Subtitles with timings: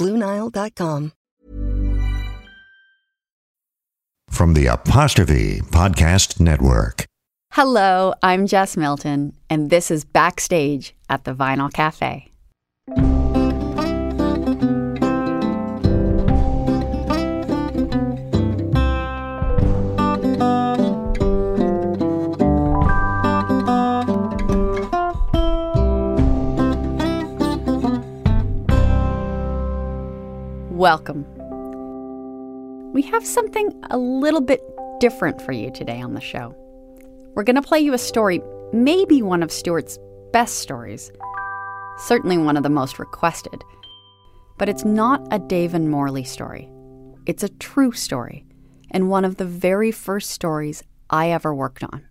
[0.00, 1.12] Bluenile.com.
[4.30, 7.04] From the Apostrophe Podcast Network.
[7.52, 12.28] Hello, I'm Jess Milton, and this is Backstage at the Vinyl Cafe.
[30.80, 31.26] Welcome.
[32.94, 34.62] We have something a little bit
[34.98, 36.54] different for you today on the show.
[37.34, 38.40] We're going to play you a story,
[38.72, 39.98] maybe one of Stuart's
[40.32, 41.12] best stories,
[41.98, 43.62] certainly one of the most requested.
[44.56, 46.70] But it's not a Dave and Morley story.
[47.26, 48.46] It's a true story,
[48.90, 52.08] and one of the very first stories I ever worked on.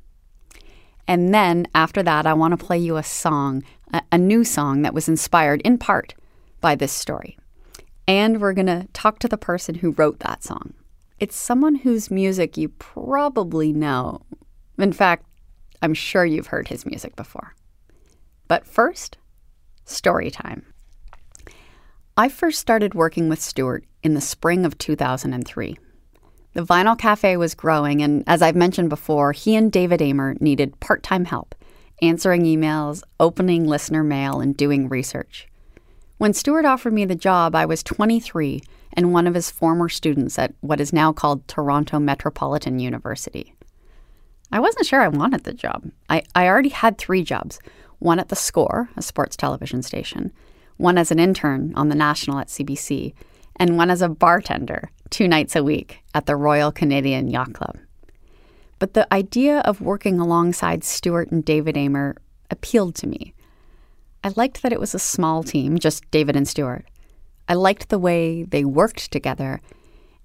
[1.08, 4.84] And then after that, I want to play you a song, a, a new song
[4.84, 6.13] that was inspired in part
[6.62, 7.35] by this story.
[8.09, 10.74] And we're going to talk to the person who wrote that song.
[11.20, 14.22] It's someone whose music you probably know.
[14.80, 15.28] In fact,
[15.84, 17.53] I'm sure you've heard his music before.
[18.47, 19.20] But first,
[19.86, 20.66] story time.
[22.18, 25.78] I first started working with Stuart in the spring of 2003.
[26.53, 30.80] The Vinyl Cafe was growing, and as I've mentioned before, he and David Aymer needed
[30.80, 31.53] part time help
[32.02, 35.48] answering emails, opening listener mail, and doing research.
[36.19, 40.38] When Stuart offered me the job, I was 23 and one of his former students
[40.38, 43.53] at what is now called Toronto Metropolitan University.
[44.52, 45.90] I wasn't sure I wanted the job.
[46.09, 47.58] I, I already had three jobs
[48.00, 50.34] one at The Score, a sports television station,
[50.75, 53.13] one as an intern on the National at CBC,
[53.56, 57.78] and one as a bartender two nights a week at the Royal Canadian Yacht Club.
[58.78, 62.18] But the idea of working alongside Stuart and David Aymer
[62.52, 63.34] appealed to me.
[64.24, 66.85] I liked that it was a small team, just David and Stuart.
[67.47, 69.62] I liked the way they worked together,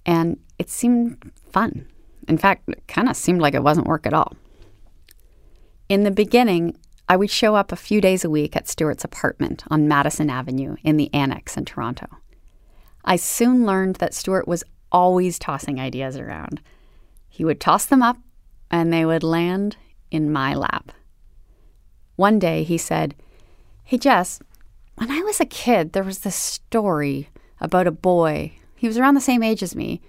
[0.05, 1.87] and it seemed fun.
[2.27, 4.33] In fact, it kind of seemed like it wasn't work at all.
[5.87, 6.75] In the beginning,
[7.07, 10.75] I would show up a few days a week at Stuart's apartment on Madison Avenue
[10.83, 12.07] in the Annex in Toronto.
[13.03, 16.61] I soon learned that Stuart was always tossing ideas around.
[17.29, 18.17] He would toss them up,
[18.71, 19.77] and they would land
[20.09, 20.91] in my lap.
[22.15, 23.13] One day he said,
[23.87, 24.39] Hey, Jess,
[24.95, 27.29] when I was a kid, there was this story
[27.61, 28.53] about a boy.
[28.75, 30.01] He was around the same age as me,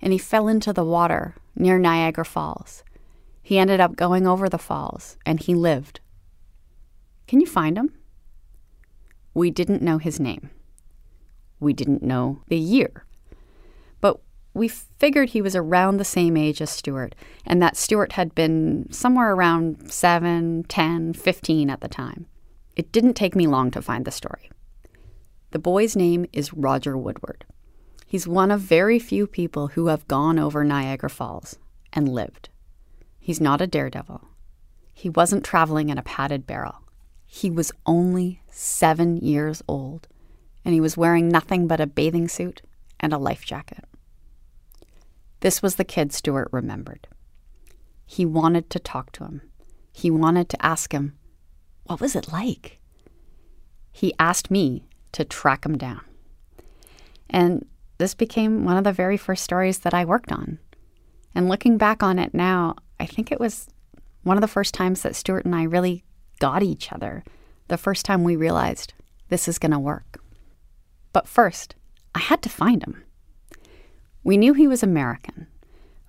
[0.00, 2.84] and he fell into the water near Niagara Falls.
[3.42, 5.98] He ended up going over the falls, and he lived.
[7.26, 7.92] Can you find him?
[9.34, 10.50] We didn't know his name.
[11.58, 13.04] We didn't know the year.
[14.00, 14.20] But
[14.54, 18.86] we figured he was around the same age as Stuart, and that Stuart had been
[18.92, 22.26] somewhere around 7, 10, 15 at the time.
[22.76, 24.50] It didn't take me long to find the story.
[25.52, 27.44] The boy's name is Roger Woodward.
[28.06, 31.58] He's one of very few people who have gone over Niagara Falls
[31.92, 32.48] and lived.
[33.20, 34.22] He's not a daredevil.
[34.92, 36.82] He wasn't traveling in a padded barrel.
[37.26, 40.08] He was only seven years old,
[40.64, 42.62] and he was wearing nothing but a bathing suit
[43.00, 43.84] and a life jacket.
[45.40, 47.06] This was the kid Stuart remembered.
[48.06, 49.42] He wanted to talk to him.
[49.92, 51.16] He wanted to ask him
[51.84, 52.80] what was it like?
[53.92, 56.00] He asked me to track him down.
[57.30, 57.66] And
[57.98, 60.58] this became one of the very first stories that I worked on.
[61.34, 63.68] And looking back on it now, I think it was
[64.22, 66.04] one of the first times that Stuart and I really
[66.40, 67.24] got each other.
[67.68, 68.94] The first time we realized
[69.28, 70.22] this is going to work.
[71.12, 71.76] But first,
[72.14, 73.04] I had to find him.
[74.22, 75.46] We knew he was American.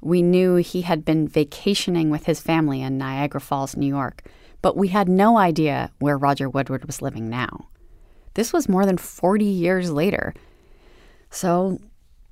[0.01, 4.23] We knew he had been vacationing with his family in Niagara Falls, New York,
[4.65, 7.67] but we had no idea where Roger Woodward was living now.
[8.33, 10.33] This was more than 40 years later.
[11.29, 11.79] So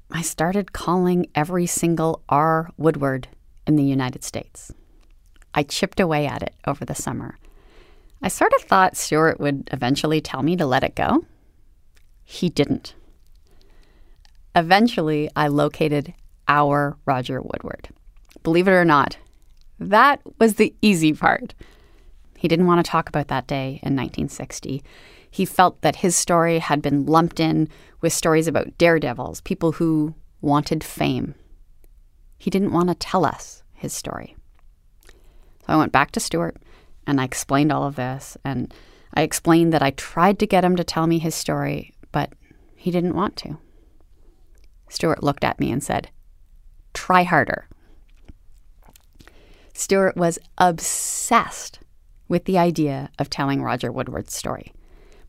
[0.09, 2.71] I started calling every single R.
[2.75, 3.27] Woodward
[3.67, 4.73] in the United States.
[5.53, 7.37] I chipped away at it over the summer.
[8.23, 11.25] I sort of thought Stuart would eventually tell me to let it go.
[12.23, 12.95] He didn't.
[14.55, 16.15] Eventually, I located
[16.47, 17.89] our Roger Woodward.
[18.41, 19.17] Believe it or not,
[19.77, 21.53] that was the easy part.
[22.43, 24.83] He didn't want to talk about that day in 1960.
[25.31, 27.69] He felt that his story had been lumped in
[28.01, 31.35] with stories about daredevils, people who wanted fame.
[32.37, 34.35] He didn't want to tell us his story.
[35.07, 36.57] So I went back to Stuart
[37.07, 38.35] and I explained all of this.
[38.43, 38.73] And
[39.13, 42.33] I explained that I tried to get him to tell me his story, but
[42.75, 43.57] he didn't want to.
[44.89, 46.09] Stuart looked at me and said,
[46.93, 47.69] Try harder.
[49.73, 51.79] Stuart was obsessed
[52.33, 54.73] with the idea of telling Roger Woodward's story.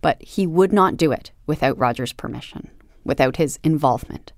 [0.00, 2.70] But he would not do it without Roger's permission,
[3.04, 4.32] without his involvement.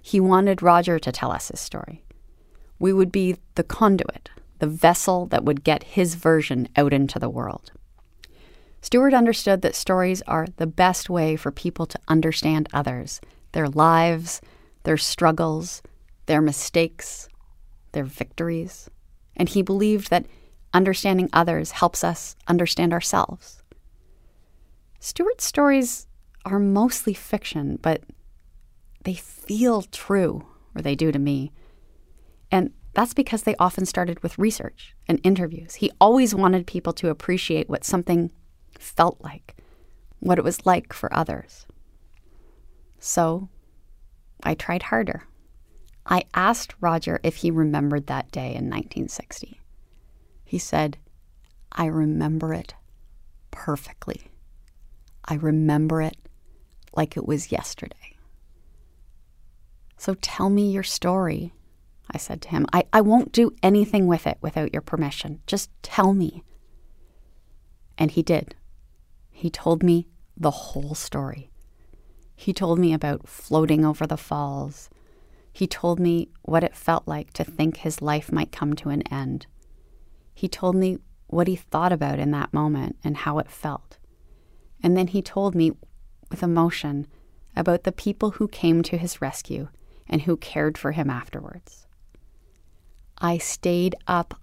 [0.00, 2.04] He wanted Roger to tell us his story.
[2.78, 4.30] We would be the conduit,
[4.60, 7.72] the vessel that would get his version out into the world.
[8.82, 13.20] Stuart understood that stories are the best way for people to understand others,
[13.50, 14.40] their lives,
[14.84, 15.82] their struggles,
[16.26, 17.28] their mistakes,
[17.90, 18.88] their victories.
[19.36, 20.26] And he believed that
[20.72, 23.62] understanding others helps us understand ourselves.
[25.00, 26.06] Stuart's stories
[26.44, 28.02] are mostly fiction, but
[29.04, 31.52] they feel true, or they do to me.
[32.50, 35.76] And that's because they often started with research and interviews.
[35.76, 38.30] He always wanted people to appreciate what something
[38.78, 39.56] felt like,
[40.20, 41.66] what it was like for others.
[42.98, 43.48] So
[44.42, 45.26] I tried harder.
[46.06, 49.61] I asked Roger if he remembered that day in 1960.
[50.52, 50.98] He said,
[51.72, 52.74] I remember it
[53.50, 54.24] perfectly.
[55.24, 56.18] I remember it
[56.94, 58.18] like it was yesterday.
[59.96, 61.54] So tell me your story,
[62.10, 62.66] I said to him.
[62.70, 65.40] I, I won't do anything with it without your permission.
[65.46, 66.44] Just tell me.
[67.96, 68.54] And he did.
[69.30, 70.06] He told me
[70.36, 71.50] the whole story.
[72.36, 74.90] He told me about floating over the falls.
[75.50, 79.00] He told me what it felt like to think his life might come to an
[79.10, 79.46] end.
[80.42, 80.98] He told me
[81.28, 83.98] what he thought about in that moment and how it felt.
[84.82, 85.70] And then he told me
[86.32, 87.06] with emotion
[87.54, 89.68] about the people who came to his rescue
[90.08, 91.86] and who cared for him afterwards.
[93.18, 94.34] I stayed up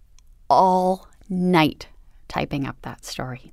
[0.49, 1.89] all night
[2.29, 3.51] typing up that story.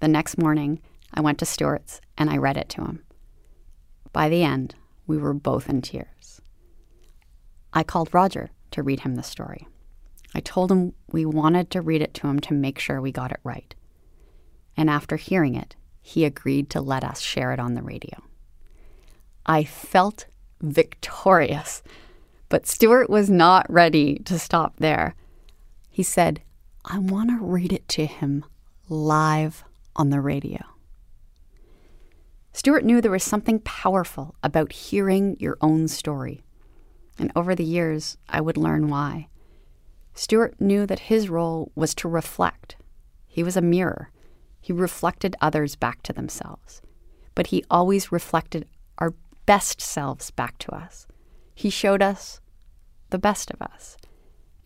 [0.00, 0.80] The next morning,
[1.12, 3.04] I went to Stuart's and I read it to him.
[4.14, 4.74] By the end,
[5.06, 6.40] we were both in tears.
[7.74, 9.68] I called Roger to read him the story.
[10.34, 13.32] I told him we wanted to read it to him to make sure we got
[13.32, 13.74] it right.
[14.76, 18.22] And after hearing it, he agreed to let us share it on the radio.
[19.46, 20.26] I felt
[20.60, 21.82] victorious,
[22.48, 25.14] but Stuart was not ready to stop there.
[25.90, 26.42] He said,
[26.84, 28.44] I want to read it to him
[28.88, 29.64] live
[29.96, 30.62] on the radio.
[32.52, 36.42] Stuart knew there was something powerful about hearing your own story.
[37.18, 39.28] And over the years, I would learn why.
[40.18, 42.74] Stuart knew that his role was to reflect.
[43.28, 44.10] He was a mirror.
[44.60, 46.82] He reflected others back to themselves.
[47.36, 48.66] But he always reflected
[48.98, 49.14] our
[49.46, 51.06] best selves back to us.
[51.54, 52.40] He showed us
[53.10, 53.96] the best of us.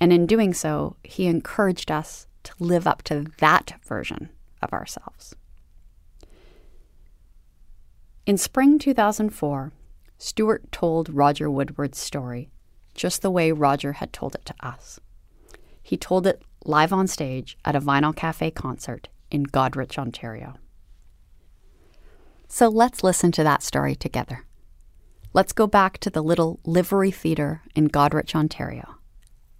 [0.00, 4.30] And in doing so, he encouraged us to live up to that version
[4.62, 5.36] of ourselves.
[8.24, 9.70] In spring 2004,
[10.16, 12.48] Stuart told Roger Woodward's story
[12.94, 14.98] just the way Roger had told it to us.
[15.82, 20.54] He told it live on stage at a Vinyl Cafe concert in Goderich, Ontario.
[22.48, 24.44] So let's listen to that story together.
[25.32, 28.96] Let's go back to the little livery theatre in Goderich, Ontario,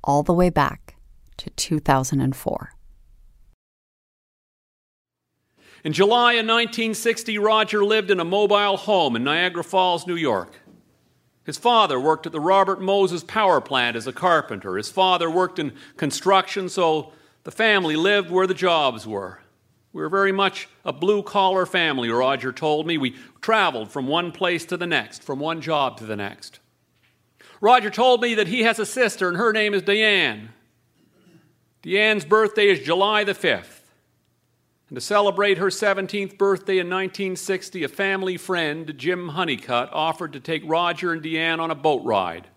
[0.04, 0.96] all the way back
[1.38, 2.74] to 2004.
[5.84, 10.60] In July of 1960, Roger lived in a mobile home in Niagara Falls, New York.
[11.44, 14.76] His father worked at the Robert Moses power plant as a carpenter.
[14.76, 17.12] His father worked in construction, so
[17.44, 19.40] the family lived where the jobs were.
[19.92, 22.96] We were very much a blue collar family, Roger told me.
[22.96, 26.60] We traveled from one place to the next, from one job to the next.
[27.60, 30.48] Roger told me that he has a sister, and her name is Deanne.
[31.82, 33.81] Deanne's birthday is July the 5th.
[34.92, 40.38] And to celebrate her 17th birthday in 1960, a family friend, Jim Honeycutt, offered to
[40.38, 42.48] take Roger and Deanne on a boat ride.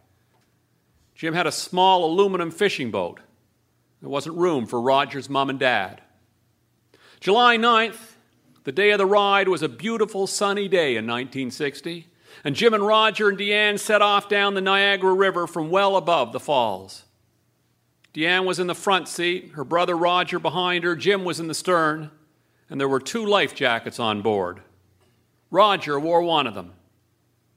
[1.15, 3.21] Jim had a small aluminum fishing boat.
[4.01, 6.01] There wasn't room for Roger's mom and dad.
[7.21, 8.15] July 9th,
[8.65, 12.09] the day of the ride, was a beautiful sunny day in 1960,
[12.43, 16.33] and Jim and Roger and Deanne set off down the Niagara River from well above
[16.33, 17.05] the falls.
[18.13, 21.53] Deanne was in the front seat, her brother Roger behind her, Jim was in the
[21.53, 22.11] stern
[22.69, 24.61] and there were two life jackets on board.
[25.51, 26.73] Roger wore one of them.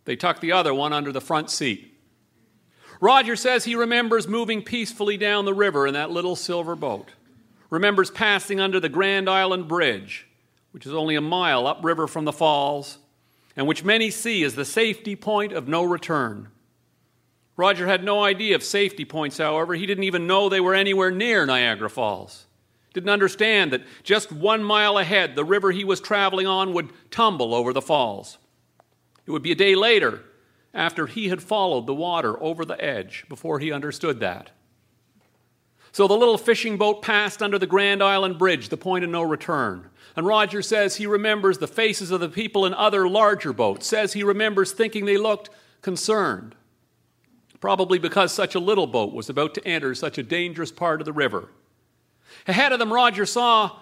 [0.05, 1.95] They tucked the other one under the front seat.
[3.01, 7.11] Roger says he remembers moving peacefully down the river in that little silver boat,
[7.71, 10.27] remembers passing under the Grand Island Bridge,
[10.73, 12.99] which is only a mile upriver from the falls,
[13.57, 16.49] and which many see as the safety point of no return.
[17.57, 19.75] Roger had no idea of safety points, however.
[19.75, 22.47] He didn't even know they were anywhere near Niagara Falls.
[22.99, 27.55] Didn't understand that just one mile ahead, the river he was traveling on would tumble
[27.55, 28.39] over the falls.
[29.25, 30.25] It would be a day later,
[30.75, 34.51] after he had followed the water over the edge, before he understood that.
[35.93, 39.23] So the little fishing boat passed under the Grand Island Bridge, the point of no
[39.23, 39.91] return.
[40.17, 44.13] And Roger says he remembers the faces of the people in other larger boats, says
[44.13, 45.51] he remembers thinking they looked
[45.83, 46.57] concerned.
[47.61, 51.05] Probably because such a little boat was about to enter such a dangerous part of
[51.05, 51.51] the river.
[52.47, 53.79] Ahead of them, Roger saw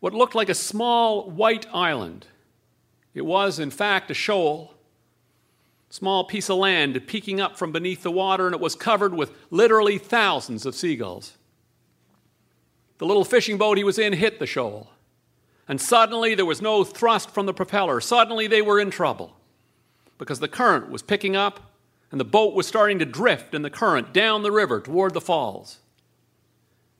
[0.00, 2.26] what looked like a small white island.
[3.14, 4.74] It was, in fact, a shoal,
[5.90, 9.32] small piece of land peeking up from beneath the water, and it was covered with
[9.50, 11.34] literally thousands of seagulls.
[12.98, 14.90] The little fishing boat he was in hit the shoal,
[15.66, 18.00] and suddenly there was no thrust from the propeller.
[18.00, 19.36] Suddenly they were in trouble
[20.18, 21.72] because the current was picking up
[22.10, 25.20] and the boat was starting to drift in the current down the river toward the
[25.20, 25.78] falls.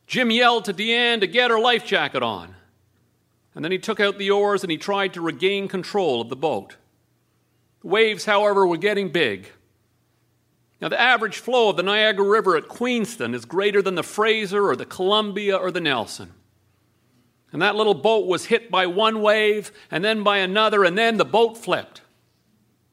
[0.08, 2.54] Jim yelled to Deanne to get her life jacket on.
[3.54, 6.36] And then he took out the oars and he tried to regain control of the
[6.36, 6.76] boat.
[7.82, 9.50] The waves, however, were getting big.
[10.80, 14.66] Now, the average flow of the Niagara River at Queenston is greater than the Fraser
[14.66, 16.32] or the Columbia or the Nelson.
[17.52, 21.16] And that little boat was hit by one wave and then by another, and then
[21.16, 22.00] the boat flipped.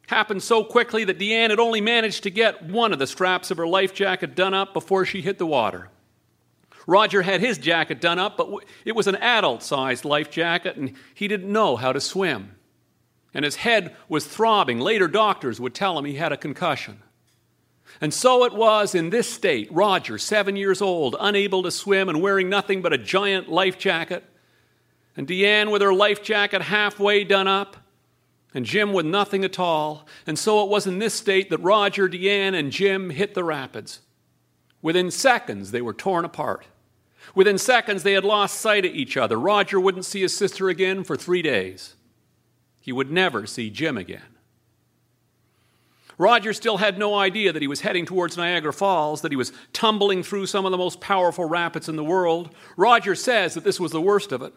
[0.08, 3.58] Happened so quickly that Deanne had only managed to get one of the straps of
[3.58, 5.90] her life jacket done up before she hit the water.
[6.88, 8.50] Roger had his jacket done up, but
[8.84, 12.56] it was an adult sized life jacket, and he didn't know how to swim.
[13.34, 14.80] And his head was throbbing.
[14.80, 17.02] Later, doctors would tell him he had a concussion.
[18.02, 22.22] And so it was in this state Roger, seven years old, unable to swim and
[22.22, 24.24] wearing nothing but a giant life jacket,
[25.18, 27.78] and Deanne with her life jacket halfway done up,
[28.54, 30.08] and Jim with nothing at all.
[30.28, 34.02] And so it was in this state that Roger, Deanne, and Jim hit the rapids.
[34.82, 36.66] Within seconds, they were torn apart.
[37.34, 39.40] Within seconds, they had lost sight of each other.
[39.40, 41.96] Roger wouldn't see his sister again for three days.
[42.80, 44.36] He would never see Jim again.
[46.18, 49.52] Roger still had no idea that he was heading towards Niagara Falls, that he was
[49.74, 52.54] tumbling through some of the most powerful rapids in the world.
[52.78, 54.54] Roger says that this was the worst of it.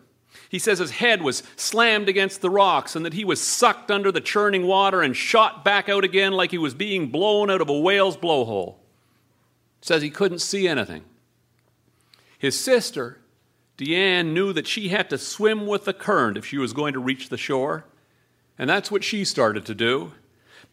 [0.50, 4.12] He says his head was slammed against the rocks and that he was sucked under
[4.12, 7.68] the churning water and shot back out again like he was being blown out of
[7.68, 8.76] a whale's blowhole.
[9.80, 11.04] Says he couldn't see anything.
[12.38, 13.18] His sister,
[13.76, 17.00] Deanne, knew that she had to swim with the current if she was going to
[17.00, 17.84] reach the shore.
[18.56, 20.12] And that's what she started to do.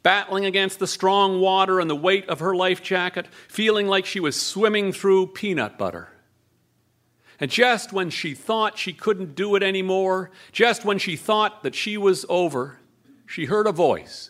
[0.04, 4.20] Battling against the strong water and the weight of her life jacket, feeling like she
[4.20, 6.10] was swimming through peanut butter.
[7.40, 11.76] And just when she thought she couldn't do it anymore, just when she thought that
[11.76, 12.80] she was over,
[13.26, 14.30] she heard a voice.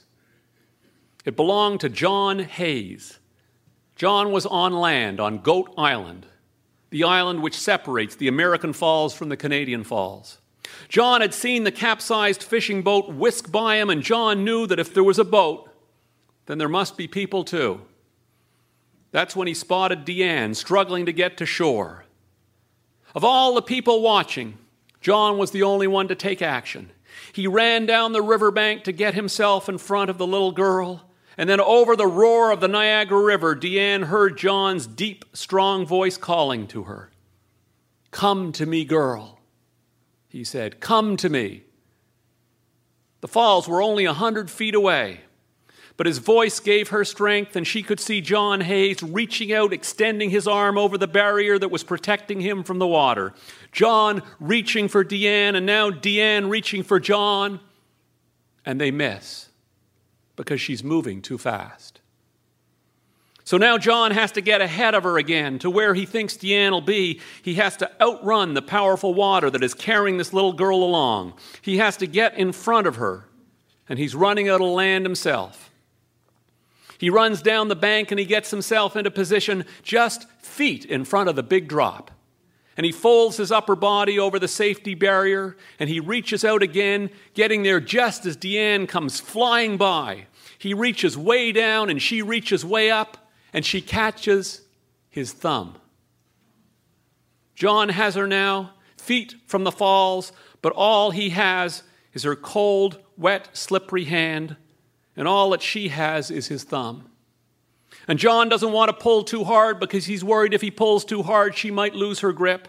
[1.26, 3.20] It belonged to John Hayes.
[3.96, 6.26] John was on land on Goat Island
[6.96, 10.38] the island which separates the American Falls from the Canadian Falls.
[10.88, 14.94] John had seen the capsized fishing boat whisk by him, and John knew that if
[14.94, 15.70] there was a boat,
[16.46, 17.82] then there must be people too.
[19.12, 22.06] That's when he spotted Deanne struggling to get to shore.
[23.14, 24.58] Of all the people watching,
[25.02, 26.92] John was the only one to take action.
[27.34, 31.05] He ran down the riverbank to get himself in front of the little girl
[31.38, 36.18] and then over the roar of the Niagara River, Deanne heard John's deep, strong voice
[36.18, 37.12] calling to her.
[38.12, 39.40] Come to me, girl,
[40.30, 40.80] he said.
[40.80, 41.64] Come to me.
[43.22, 45.22] The falls were only a hundred feet away.
[45.98, 50.30] But his voice gave her strength, and she could see John Hayes reaching out, extending
[50.30, 53.34] his arm over the barrier that was protecting him from the water.
[53.72, 57.62] John reaching for Deanne, and now Deanne reaching for John.
[58.66, 59.50] And they miss
[60.36, 62.02] because she's moving too fast.
[63.46, 66.72] So now John has to get ahead of her again to where he thinks Deanne
[66.72, 67.22] will be.
[67.44, 71.36] He has to outrun the powerful water that is carrying this little girl along.
[71.62, 73.30] He has to get in front of her,
[73.88, 75.70] and he's running out of land himself.
[76.98, 81.30] He runs down the bank and he gets himself into position just feet in front
[81.30, 82.10] of the big drop.
[82.78, 87.10] And he folds his upper body over the safety barrier and he reaches out again,
[87.34, 90.28] getting there just as Deanne comes flying by.
[90.58, 94.62] He reaches way down and she reaches way up and she catches
[95.10, 95.78] his thumb.
[97.56, 103.00] John has her now, feet from the falls, but all he has is her cold,
[103.18, 104.58] wet, slippery hand,
[105.16, 107.10] and all that she has is his thumb.
[108.08, 111.24] And John doesn't want to pull too hard because he's worried if he pulls too
[111.24, 112.68] hard, she might lose her grip.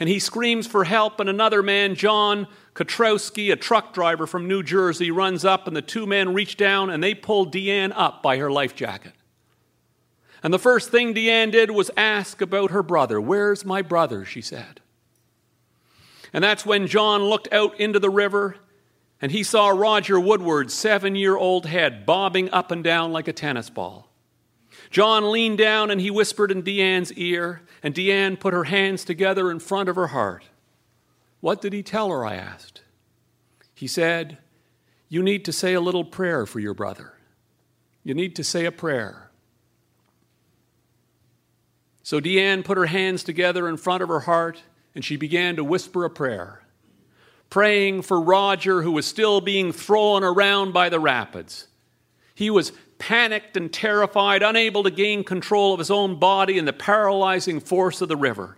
[0.00, 4.62] And he screams for help, and another man, John Kotrowski, a truck driver from New
[4.62, 8.38] Jersey, runs up, and the two men reach down and they pull Deanne up by
[8.38, 9.12] her life jacket.
[10.42, 13.20] And the first thing Deanne did was ask about her brother.
[13.20, 14.24] Where's my brother?
[14.24, 14.80] she said.
[16.32, 18.56] And that's when John looked out into the river
[19.20, 23.32] and he saw Roger Woodward's seven year old head bobbing up and down like a
[23.32, 24.07] tennis ball.
[24.90, 29.50] John leaned down and he whispered in Deanne's ear, and Deanne put her hands together
[29.50, 30.44] in front of her heart.
[31.40, 32.24] What did he tell her?
[32.24, 32.82] I asked.
[33.74, 34.38] He said,
[35.08, 37.14] You need to say a little prayer for your brother.
[38.02, 39.30] You need to say a prayer.
[42.02, 44.62] So Deanne put her hands together in front of her heart
[44.94, 46.62] and she began to whisper a prayer,
[47.50, 51.68] praying for Roger, who was still being thrown around by the rapids.
[52.34, 56.72] He was panicked and terrified, unable to gain control of his own body in the
[56.72, 58.56] paralyzing force of the river.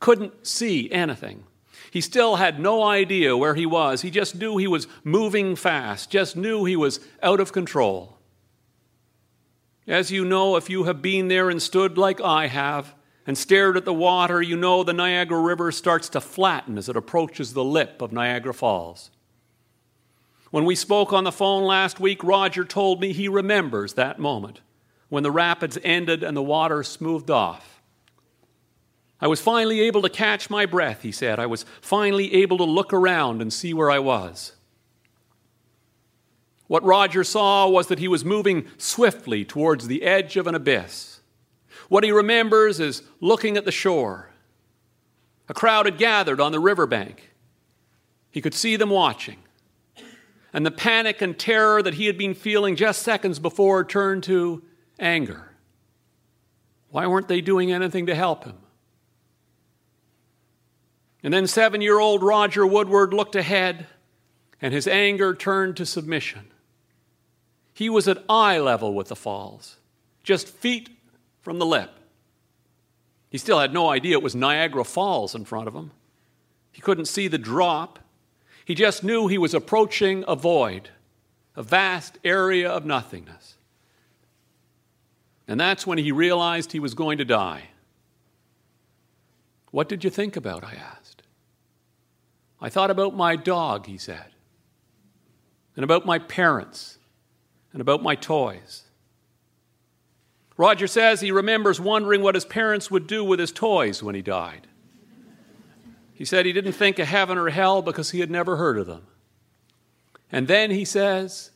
[0.00, 1.44] Couldn't see anything.
[1.90, 4.02] He still had no idea where he was.
[4.02, 8.18] He just knew he was moving fast, just knew he was out of control.
[9.86, 12.94] As you know, if you have been there and stood like I have
[13.26, 16.96] and stared at the water, you know the Niagara River starts to flatten as it
[16.96, 19.10] approaches the lip of Niagara Falls.
[20.56, 24.62] When we spoke on the phone last week, Roger told me he remembers that moment
[25.10, 27.82] when the rapids ended and the water smoothed off.
[29.20, 31.38] I was finally able to catch my breath, he said.
[31.38, 34.52] I was finally able to look around and see where I was.
[36.68, 41.20] What Roger saw was that he was moving swiftly towards the edge of an abyss.
[41.90, 44.30] What he remembers is looking at the shore.
[45.50, 47.34] A crowd had gathered on the riverbank.
[48.30, 49.36] He could see them watching.
[50.56, 54.62] And the panic and terror that he had been feeling just seconds before turned to
[54.98, 55.52] anger.
[56.88, 58.56] Why weren't they doing anything to help him?
[61.22, 63.86] And then seven year old Roger Woodward looked ahead,
[64.62, 66.50] and his anger turned to submission.
[67.74, 69.76] He was at eye level with the falls,
[70.22, 70.88] just feet
[71.42, 71.90] from the lip.
[73.28, 75.90] He still had no idea it was Niagara Falls in front of him.
[76.72, 77.98] He couldn't see the drop.
[78.66, 80.90] He just knew he was approaching a void,
[81.54, 83.54] a vast area of nothingness.
[85.46, 87.68] And that's when he realized he was going to die.
[89.70, 90.64] What did you think about?
[90.64, 91.22] I asked.
[92.60, 94.32] I thought about my dog, he said,
[95.76, 96.98] and about my parents
[97.72, 98.82] and about my toys.
[100.56, 104.22] Roger says he remembers wondering what his parents would do with his toys when he
[104.22, 104.66] died.
[106.16, 108.86] He said he didn't think of heaven or hell because he had never heard of
[108.86, 109.06] them.
[110.32, 111.50] And then he says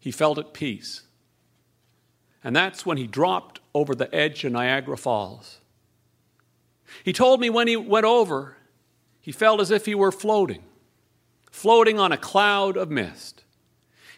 [0.00, 1.02] he felt at peace.
[2.42, 5.60] And that's when he dropped over the edge of Niagara Falls.
[7.04, 8.56] He told me when he went over,
[9.20, 10.64] he felt as if he were floating,
[11.50, 13.44] floating on a cloud of mist.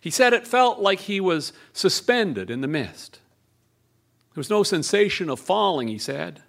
[0.00, 3.20] He said it felt like he was suspended in the mist.
[4.32, 6.42] There was no sensation of falling, he said.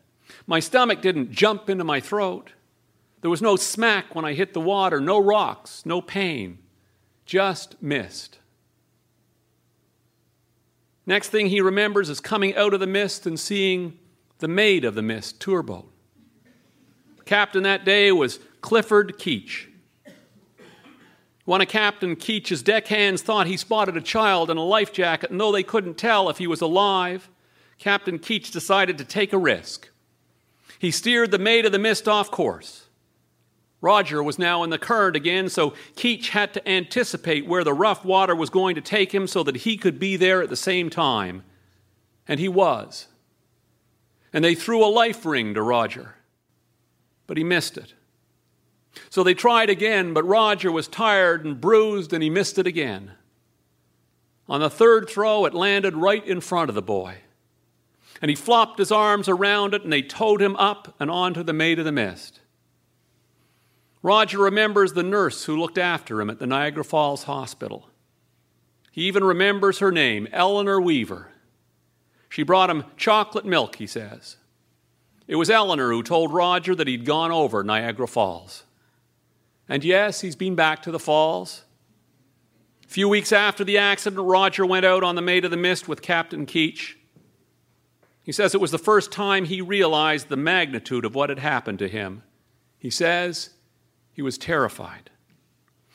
[0.48, 2.52] My stomach didn't jump into my throat.
[3.22, 6.60] There was no smack when I hit the water, no rocks, no pain,
[7.26, 8.40] just mist.
[11.06, 13.98] Next thing he remembers is coming out of the mist and seeing
[14.38, 15.92] the Maid of the Mist tour boat.
[17.26, 19.68] Captain that day was Clifford Keach.
[21.46, 25.40] One of Captain Keach's deckhands thought he spotted a child in a life jacket, and
[25.40, 27.28] though they couldn't tell if he was alive,
[27.80, 29.90] Captain Keach decided to take a risk.
[30.80, 32.86] He steered the Maid of the Mist off course.
[33.82, 38.04] Roger was now in the current again, so Keach had to anticipate where the rough
[38.04, 40.90] water was going to take him so that he could be there at the same
[40.90, 41.44] time.
[42.28, 43.08] And he was.
[44.34, 46.16] And they threw a life ring to Roger,
[47.28, 47.94] but he missed it.
[49.10, 53.12] So they tried again, but Roger was tired and bruised, and he missed it again.
[54.48, 57.18] On the third throw, it landed right in front of the boy.
[58.22, 61.54] And he flopped his arms around it, and they towed him up and onto the
[61.54, 62.42] Maid of the Mist.
[64.02, 67.90] Roger remembers the nurse who looked after him at the Niagara Falls Hospital.
[68.92, 71.32] He even remembers her name, Eleanor Weaver.
[72.30, 74.38] She brought him chocolate milk, he says.
[75.28, 78.64] It was Eleanor who told Roger that he'd gone over Niagara Falls.
[79.68, 81.64] And yes, he's been back to the falls.
[82.86, 85.88] A few weeks after the accident, Roger went out on the Maid of the Mist
[85.88, 86.96] with Captain Keach.
[88.30, 91.80] He says it was the first time he realized the magnitude of what had happened
[91.80, 92.22] to him.
[92.78, 93.50] He says
[94.12, 95.10] he was terrified.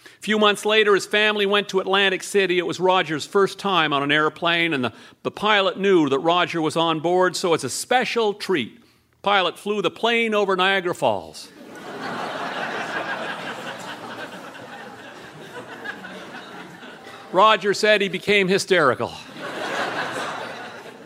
[0.05, 2.59] A few months later, his family went to Atlantic City.
[2.59, 4.93] It was Roger's first time on an airplane, and the,
[5.23, 8.83] the pilot knew that Roger was on board, so as a special treat,
[9.23, 11.53] pilot flew the plane over Niagara Falls.
[17.31, 19.13] Roger said he became hysterical.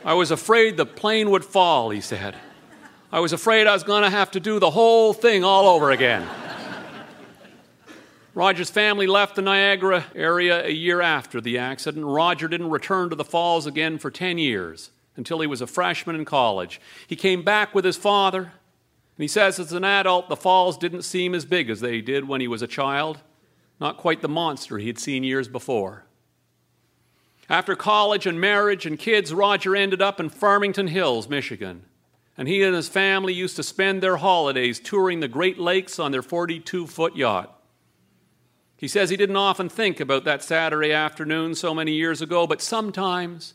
[0.09, 2.35] I was afraid the plane would fall, he said.
[3.13, 5.91] I was afraid I was going to have to do the whole thing all over
[5.91, 6.27] again.
[8.33, 12.07] Roger's family left the Niagara area a year after the accident.
[12.07, 16.17] Roger didn't return to the falls again for 10 years until he was a freshman
[16.17, 16.81] in college.
[17.07, 18.51] He came back with his father, and
[19.19, 22.41] he says as an adult, the falls didn't seem as big as they did when
[22.41, 23.19] he was a child,
[23.79, 26.07] not quite the monster he had seen years before.
[27.49, 31.85] After college and marriage and kids, Roger ended up in Farmington Hills, Michigan.
[32.37, 36.13] And he and his family used to spend their holidays touring the Great Lakes on
[36.13, 37.59] their 42 foot yacht.
[38.77, 42.63] He says he didn't often think about that Saturday afternoon so many years ago, but
[42.63, 43.55] sometimes,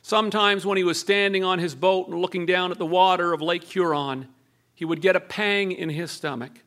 [0.00, 3.42] sometimes when he was standing on his boat and looking down at the water of
[3.42, 4.28] Lake Huron,
[4.72, 6.62] he would get a pang in his stomach,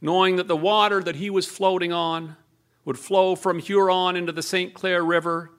[0.00, 2.36] knowing that the water that he was floating on
[2.84, 4.72] would flow from Huron into the St.
[4.72, 5.50] Clair River,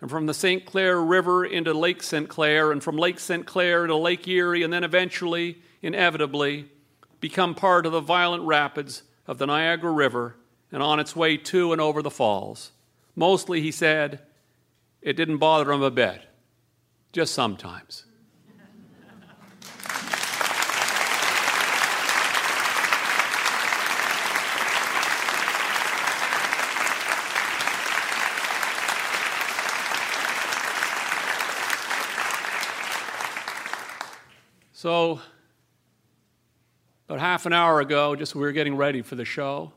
[0.00, 0.64] and from the St.
[0.64, 2.28] Clair River into Lake St.
[2.28, 3.44] Clair, and from Lake St.
[3.46, 6.70] Clair into Lake Erie, and then eventually, inevitably,
[7.20, 10.36] become part of the violent rapids of the Niagara River
[10.70, 12.72] and on its way to and over the falls.
[13.16, 14.20] Mostly, he said,
[15.02, 16.22] it didn't bother him a bit,
[17.12, 18.04] just sometimes.
[34.78, 35.18] So,
[37.08, 39.72] about half an hour ago, just we were getting ready for the show,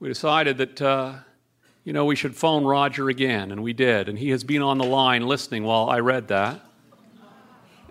[0.00, 1.12] we decided that, uh,
[1.84, 4.08] you know, we should phone Roger again, and we did.
[4.08, 6.60] And he has been on the line listening while I read that.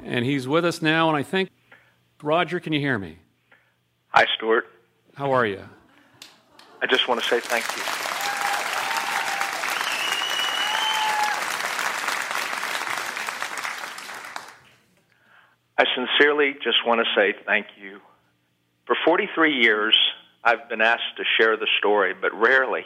[0.04, 1.48] And he's with us now, and I think,
[2.22, 3.20] Roger, can you hear me?
[4.10, 4.68] Hi, Stuart.
[5.16, 5.64] How are you?
[6.82, 8.13] I just want to say thank you.
[15.78, 18.00] I sincerely just want to say thank you.
[18.86, 19.98] For 43 years,
[20.44, 22.84] I've been asked to share the story, but rarely,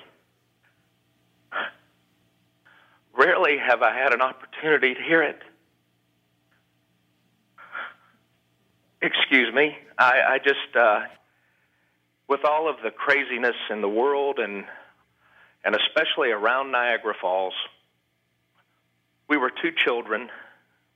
[3.18, 5.40] rarely have I had an opportunity to hear it.
[9.02, 9.78] Excuse me.
[9.98, 11.02] I, I just, uh,
[12.28, 14.66] with all of the craziness in the world and
[15.64, 17.54] and especially around Niagara Falls,
[19.28, 20.30] we were two children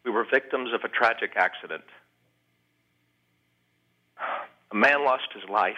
[0.03, 1.83] we were victims of a tragic accident.
[4.71, 5.75] A man lost his life.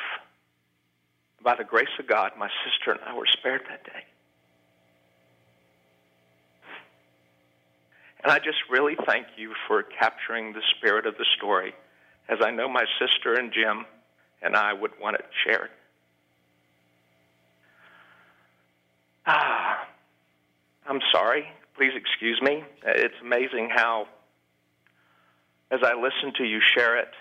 [1.43, 4.03] By the grace of God, my sister and I were spared that day.
[8.23, 11.73] And I just really thank you for capturing the spirit of the story,
[12.29, 13.85] as I know my sister and Jim
[14.41, 15.69] and I would want it shared.
[19.25, 19.87] Ah,
[20.87, 22.63] I'm sorry please excuse me.
[22.85, 24.07] It's amazing how,
[25.71, 27.11] as I listen to you share it,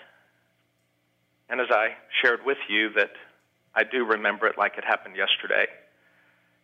[1.49, 1.89] and as I
[2.21, 3.11] shared with you, that
[3.75, 5.67] I do remember it like it happened yesterday.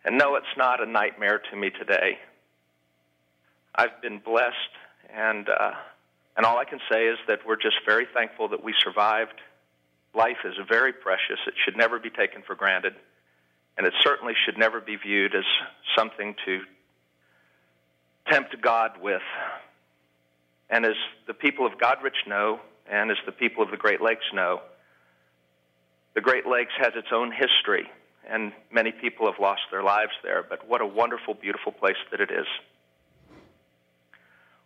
[0.06, 2.18] And no, it's not a nightmare to me today.
[3.76, 4.54] I've been blessed,
[5.14, 5.72] and uh,
[6.38, 9.42] and all I can say is that we're just very thankful that we survived.
[10.16, 12.94] Life is very precious; it should never be taken for granted,
[13.78, 15.44] and it certainly should never be viewed as
[15.98, 16.62] something to
[18.30, 19.22] tempt God with.
[20.70, 20.96] And as
[21.28, 24.62] the people of Goderich know, and as the people of the Great Lakes know,
[26.16, 27.90] The Great Lakes has its own history,
[28.28, 32.20] and many people have lost their lives there, but what a wonderful, beautiful place that
[32.20, 32.48] it is.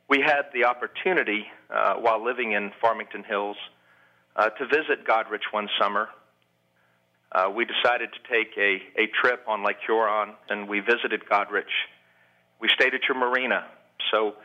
[0.10, 3.58] We had the opportunity, uh, while living in Farmington Hills,
[4.36, 6.10] uh, to visit Goderich one summer.
[7.32, 11.63] Uh, we decided to take a, a trip on Lake Huron, and we visited Goderich.
[12.63, 13.65] We stayed at your marina.
[14.10, 14.36] So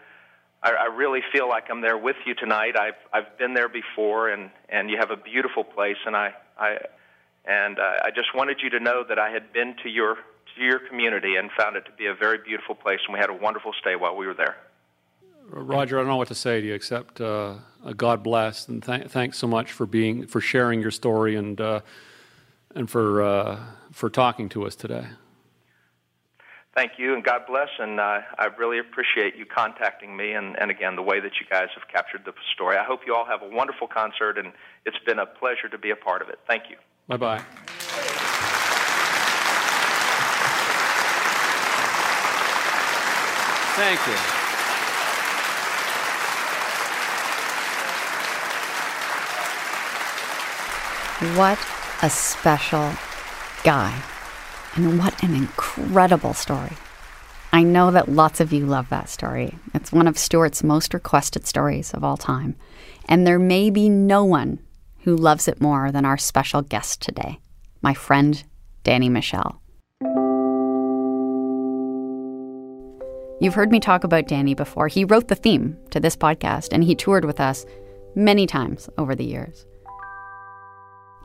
[0.61, 2.76] I, I really feel like I'm there with you tonight.
[2.76, 6.78] I've, I've been there before, and, and you have a beautiful place, and I, I,
[7.44, 10.64] and uh, I just wanted you to know that I had been to your, to
[10.64, 13.35] your community and found it to be a very beautiful place, and we had a
[13.35, 14.57] wonderful stay while we were there.
[15.48, 17.54] Roger, I don't know what to say to you except uh,
[17.96, 21.81] God bless and th- thanks so much for being for sharing your story and uh,
[22.74, 23.59] and for uh,
[23.92, 25.07] for talking to us today.
[26.78, 27.70] Thank you, and God bless.
[27.80, 31.46] And uh, I really appreciate you contacting me, and, and again the way that you
[31.50, 32.76] guys have captured the story.
[32.76, 34.52] I hope you all have a wonderful concert, and
[34.86, 36.38] it's been a pleasure to be a part of it.
[36.46, 36.76] Thank you.
[37.08, 37.42] Bye bye.
[43.74, 44.14] Thank you.
[51.36, 51.58] What
[52.02, 52.92] a special
[53.64, 54.17] guy.
[54.78, 56.70] And what an incredible story.
[57.52, 59.58] I know that lots of you love that story.
[59.74, 62.54] It's one of Stuart's most requested stories of all time.
[63.08, 64.60] And there may be no one
[65.00, 67.40] who loves it more than our special guest today,
[67.82, 68.44] my friend
[68.84, 69.60] Danny Michel.
[73.40, 74.86] You've heard me talk about Danny before.
[74.86, 77.66] He wrote the theme to this podcast and he toured with us
[78.14, 79.66] many times over the years.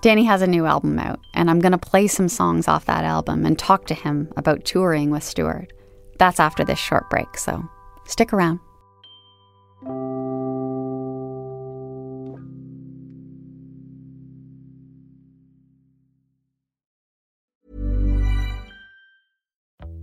[0.04, 3.06] Danny has a new album out, and I'm going to play some songs off that
[3.06, 5.72] album and talk to him about touring with Stuart.
[6.20, 7.64] That's after this short break, so
[8.06, 8.60] stick around.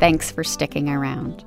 [0.00, 1.44] Thanks for sticking around.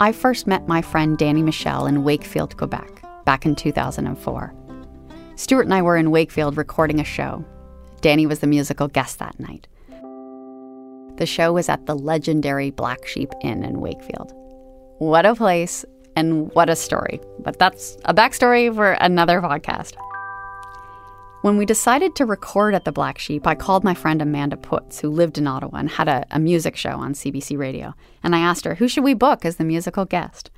[0.00, 4.54] I first met my friend Danny Michel in Wakefield, Quebec, back in 2004.
[5.34, 7.44] Stuart and I were in Wakefield recording a show.
[8.00, 9.66] Danny was the musical guest that night.
[11.16, 14.32] The show was at the legendary Black Sheep Inn in Wakefield.
[14.98, 17.20] What a place and what a story.
[17.40, 19.94] But that's a backstory for another podcast.
[21.48, 25.00] When we decided to record at the Black Sheep, I called my friend Amanda Putz,
[25.00, 27.94] who lived in Ottawa and had a, a music show on CBC Radio.
[28.22, 30.50] And I asked her, who should we book as the musical guest?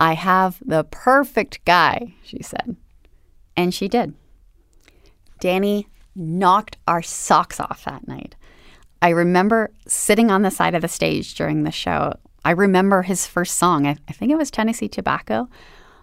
[0.00, 2.74] I have the perfect guy, she said.
[3.56, 4.12] And she did.
[5.38, 8.34] Danny knocked our socks off that night.
[9.00, 12.12] I remember sitting on the side of the stage during the show.
[12.44, 13.86] I remember his first song.
[13.86, 15.48] I, I think it was Tennessee Tobacco.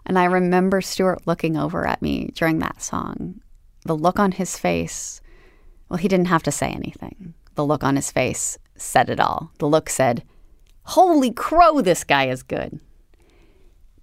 [0.06, 3.42] And I remember Stuart looking over at me during that song.
[3.86, 5.22] The look on his face,
[5.90, 7.36] well, he didn't have to say anything.
[7.54, 9.52] The look on his face said it all.
[9.60, 10.24] The look said,
[10.84, 12.80] Holy crow, this guy is good.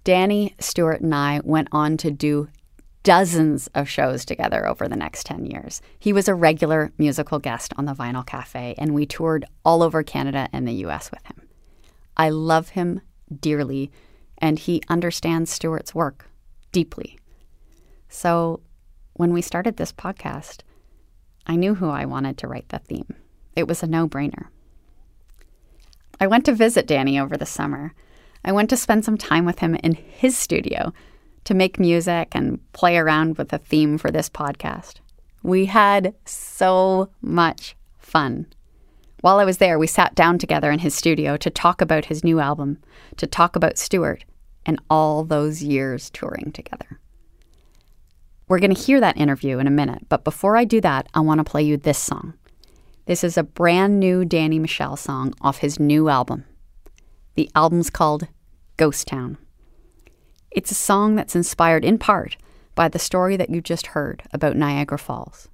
[0.03, 2.49] Danny, Stuart, and I went on to do
[3.03, 5.81] dozens of shows together over the next 10 years.
[5.99, 10.03] He was a regular musical guest on the Vinyl Cafe, and we toured all over
[10.03, 11.47] Canada and the US with him.
[12.15, 13.01] I love him
[13.39, 13.91] dearly,
[14.37, 16.29] and he understands Stuart's work
[16.71, 17.19] deeply.
[18.07, 18.61] So
[19.13, 20.61] when we started this podcast,
[21.45, 23.15] I knew who I wanted to write the theme.
[23.55, 24.47] It was a no brainer.
[26.19, 27.93] I went to visit Danny over the summer.
[28.45, 30.93] I went to spend some time with him in his studio
[31.43, 34.95] to make music and play around with a theme for this podcast.
[35.43, 38.47] We had so much fun.
[39.21, 42.23] While I was there, we sat down together in his studio to talk about his
[42.23, 42.79] new album,
[43.17, 44.25] to talk about Stuart,
[44.65, 46.99] and all those years touring together.
[48.47, 51.21] We're going to hear that interview in a minute, but before I do that, I
[51.21, 52.33] want to play you this song.
[53.05, 56.45] This is a brand new Danny Michel song off his new album.
[57.35, 58.27] The album's called
[58.77, 59.37] Ghost Town.
[60.51, 62.37] It's a song that's inspired in part
[62.75, 65.47] by the story that you just heard about Niagara Falls.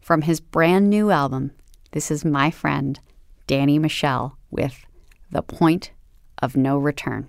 [0.00, 1.52] From his brand new album,
[1.92, 2.98] this is my friend
[3.46, 4.84] Danny Michel with
[5.30, 5.92] The Point
[6.42, 7.28] of No Return.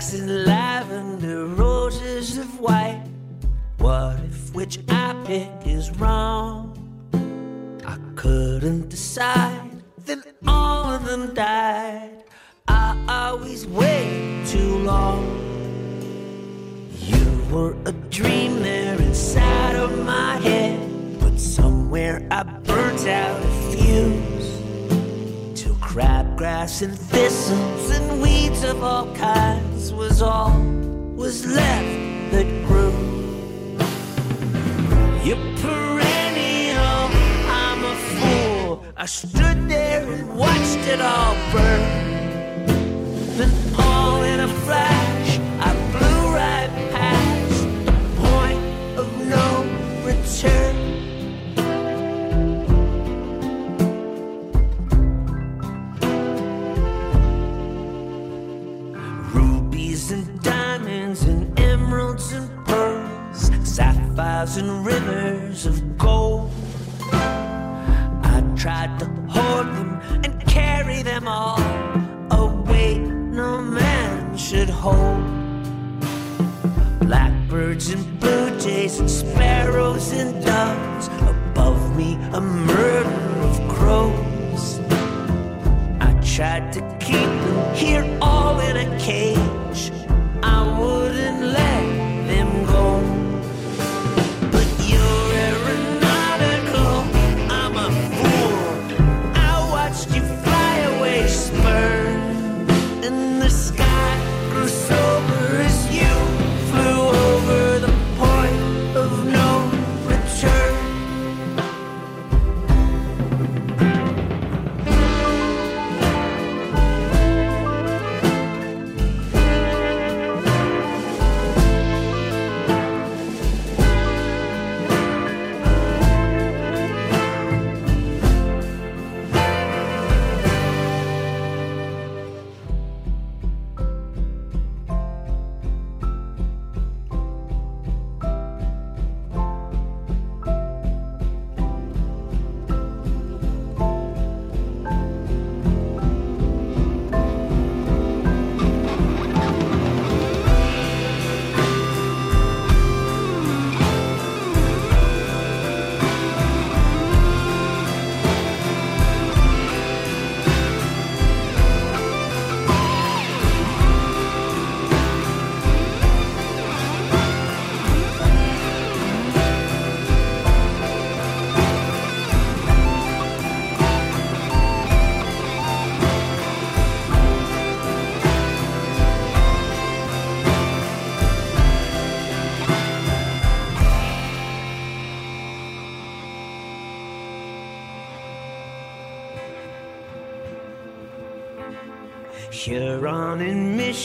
[0.00, 3.04] And lavender, roses of white.
[3.78, 6.72] What if which I pick is wrong?
[7.84, 12.22] I couldn't decide, then all of them died.
[12.68, 15.24] I always wait too long.
[17.00, 23.76] You were a dream there inside of my head, but somewhere I burnt out a
[23.76, 24.37] fuse.
[26.38, 30.56] Crabgrass and thistles and weeds of all kinds was all
[31.16, 32.92] was left that grew.
[35.24, 37.10] You perennial,
[37.50, 38.84] I'm a fool.
[38.96, 41.82] I stood there and watched it all burn.
[43.36, 45.07] Then all in a flash,
[64.38, 66.50] sapphires and rivers of gold.
[67.12, 71.60] I tried to hold them and carry them all
[72.30, 75.24] away, no man should hold.
[77.00, 84.78] Blackbirds and blue jays and sparrows and doves above me, a murder of crows.
[86.00, 89.57] I tried to keep them here all in a cage.
[103.58, 105.37] Sky grew sober as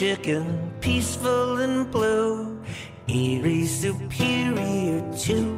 [0.04, 2.62] Michigan, peaceful and blue,
[3.08, 5.58] Erie superior too.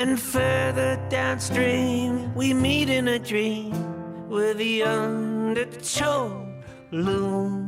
[0.00, 3.70] And further downstream, we meet in a dream
[4.28, 6.48] where the undertow
[6.90, 7.59] looms.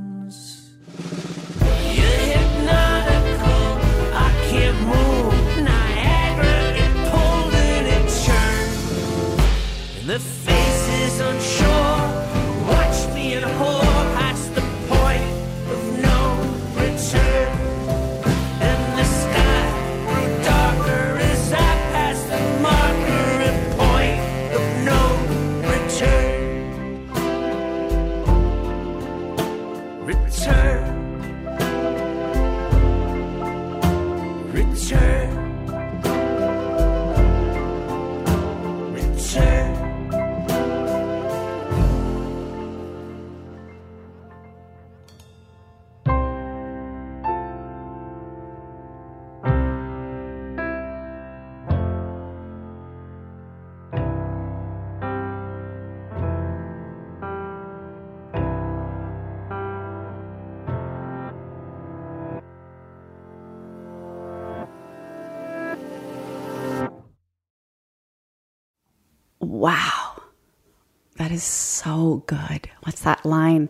[71.43, 72.71] So good.
[72.85, 73.69] What's that line?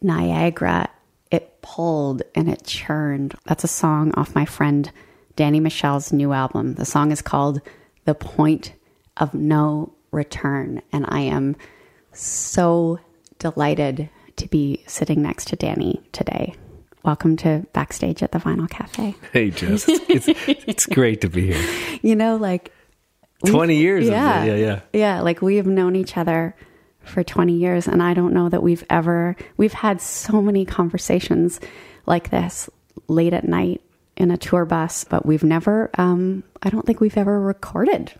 [0.00, 0.88] Niagara,
[1.30, 3.34] it pulled and it churned.
[3.44, 4.90] That's a song off my friend
[5.36, 6.74] Danny Michel's new album.
[6.74, 7.60] The song is called
[8.06, 8.72] The Point
[9.18, 10.80] of No Return.
[10.90, 11.54] And I am
[12.12, 12.98] so
[13.38, 16.54] delighted to be sitting next to Danny today.
[17.04, 19.14] Welcome to Backstage at the Vinyl Cafe.
[19.32, 19.84] Hey, Jess.
[19.88, 21.98] It's, it's, great to be here.
[22.02, 22.72] You know, like
[23.50, 24.44] 20 years of Yeah.
[24.44, 24.80] Yeah, yeah.
[24.92, 25.20] Yeah.
[25.20, 26.54] Like we have known each other
[27.02, 27.86] for 20 years.
[27.86, 31.60] And I don't know that we've ever, we've had so many conversations
[32.04, 32.68] like this
[33.08, 33.80] late at night
[34.16, 38.12] in a tour bus, but we've never, um, I don't think we've ever recorded.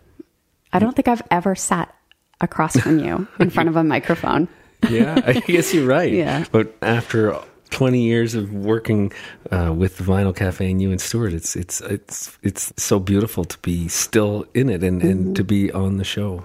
[0.71, 1.93] I don't think I've ever sat
[2.39, 4.47] across from you in front of a microphone.
[4.91, 6.13] Yeah, I guess you're right.
[6.13, 6.45] Yeah.
[6.51, 7.35] But after
[7.77, 9.13] 20 years of working
[9.51, 13.45] uh, with the Vinyl Cafe and you and Stuart, it's it's it's it's so beautiful
[13.45, 15.11] to be still in it and, Mm-hmm.
[15.11, 16.43] and to be on the show.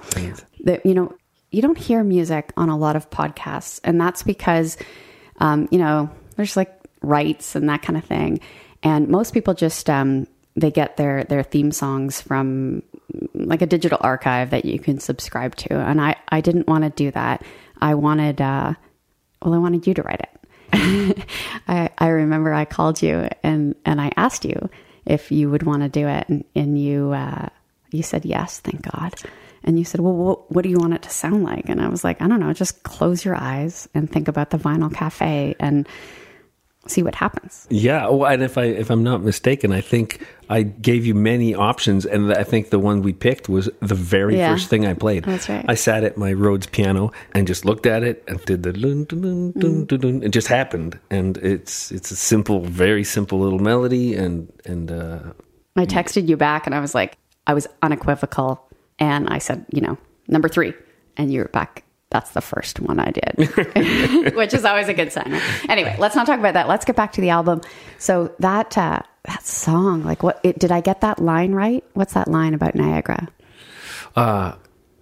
[0.64, 1.14] That you know
[1.50, 4.76] you don't hear music on a lot of podcasts and that's because
[5.38, 6.70] um, you know there's like
[7.00, 8.38] rights and that kind of thing.
[8.82, 12.82] And most people just um, they get their their theme songs from
[13.32, 15.72] like a digital archive that you can subscribe to.
[15.72, 17.42] And i i didn't want to do that.
[17.80, 18.74] I wanted uh
[19.40, 20.31] well i wanted you to write it
[21.68, 24.70] I, I remember I called you and, and I asked you
[25.04, 27.48] if you would want to do it, and, and you uh,
[27.90, 29.14] you said yes, thank God.
[29.64, 31.88] And you said, "Well, what, what do you want it to sound like?" And I
[31.88, 32.52] was like, "I don't know.
[32.52, 35.88] Just close your eyes and think about the Vinyl Cafe and
[36.86, 40.62] see what happens." yeah, oh, and if I if I'm not mistaken, I think I
[40.62, 44.52] gave you many options, and I think the one we picked was the very Yeah.
[44.52, 45.24] first thing I played.
[45.24, 45.64] That's right.
[45.68, 49.04] I sat at my Rhodes piano and just looked at it and did the dun,
[49.04, 50.22] dun, dun, dun, dun, dun.
[50.22, 55.18] it just happened, and it's it's a simple, very simple little melody, and and uh,
[55.76, 57.16] I texted you back and I was like,
[57.46, 58.68] I was unequivocal.
[58.98, 59.96] And I said, you know,
[60.28, 60.74] number three.
[61.16, 61.82] And you were back.
[62.12, 65.40] That's the first one I did, which is always a good sign.
[65.66, 66.68] Anyway, let's not talk about that.
[66.68, 67.62] Let's get back to the album.
[67.98, 71.82] So that, uh, that song, like what, it, did I get that line right?
[71.94, 73.28] What's that line about Niagara?
[74.14, 74.56] Uh,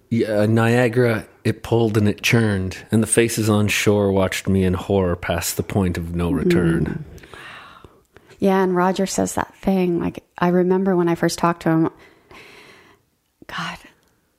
[0.09, 4.63] yeah, uh, Niagara, it pulled and it churned, and the faces on shore watched me
[4.63, 6.85] in horror past the point of no return.
[6.85, 7.01] Hmm.
[8.39, 9.99] Yeah, and Roger says that thing.
[9.99, 11.89] Like I remember when I first talked to him.
[13.47, 13.77] God,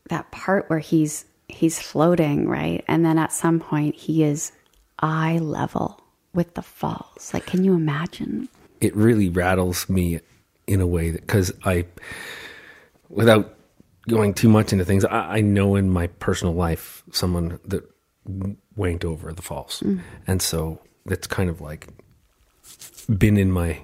[0.09, 2.85] that part where he's he's floating, right?
[2.89, 4.53] And then at some point he is
[4.99, 6.01] eye level
[6.35, 7.33] with the falls.
[7.35, 8.49] Like, can you imagine?
[8.81, 10.21] It really rattles me
[10.67, 11.87] in a way that, because I,
[13.09, 13.55] without
[14.09, 17.85] going too much into things, I, I know in my personal life someone that
[18.79, 19.81] wanked over the falls.
[19.85, 20.01] Mm.
[20.27, 21.89] And so it's kind of like
[23.19, 23.81] been in my,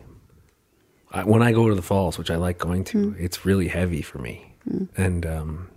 [1.11, 3.21] I, when I go to the falls, which I like going to, mm.
[3.21, 4.55] it's really heavy for me.
[4.69, 4.89] Mm.
[4.97, 5.71] And, um,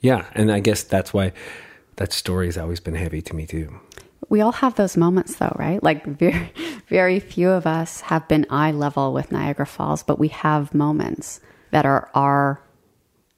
[0.00, 1.32] yeah, and I guess that's why
[1.96, 3.78] that story has always been heavy to me too.
[4.28, 5.82] We all have those moments, though, right?
[5.82, 6.52] Like very,
[6.88, 11.40] very few of us have been eye level with Niagara Falls, but we have moments
[11.70, 12.60] that are our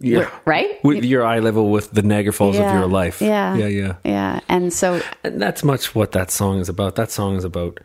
[0.00, 0.28] Yeah.
[0.46, 0.82] right.
[0.82, 3.20] With your eye level with the Niagara Falls of your life.
[3.22, 3.94] Yeah, Yeah, yeah.
[4.04, 4.40] yeah.
[4.48, 6.96] And so And that's much what that song is about.
[6.96, 7.78] That song is about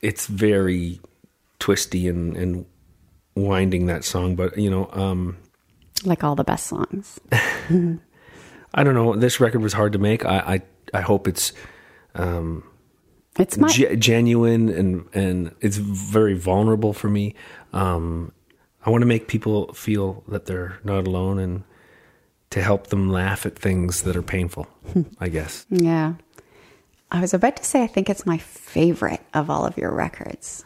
[0.00, 1.00] it's very
[1.58, 2.66] twisty and, and
[3.36, 5.36] winding that song, but you know, um
[6.04, 7.20] like all the best songs.
[8.78, 9.16] I don't know.
[9.16, 10.24] This record was hard to make.
[10.24, 10.38] I
[10.94, 11.52] I, I hope it's
[12.14, 12.62] um
[13.38, 17.34] It's my ge- genuine and and it's very vulnerable for me.
[17.72, 18.32] Um
[18.86, 21.64] I want to make people feel that they're not alone and
[22.50, 24.66] to help them laugh at things that are painful,
[25.20, 25.66] I guess.
[25.68, 26.14] yeah.
[27.10, 30.64] I was about to say I think it's my favorite of all of your records.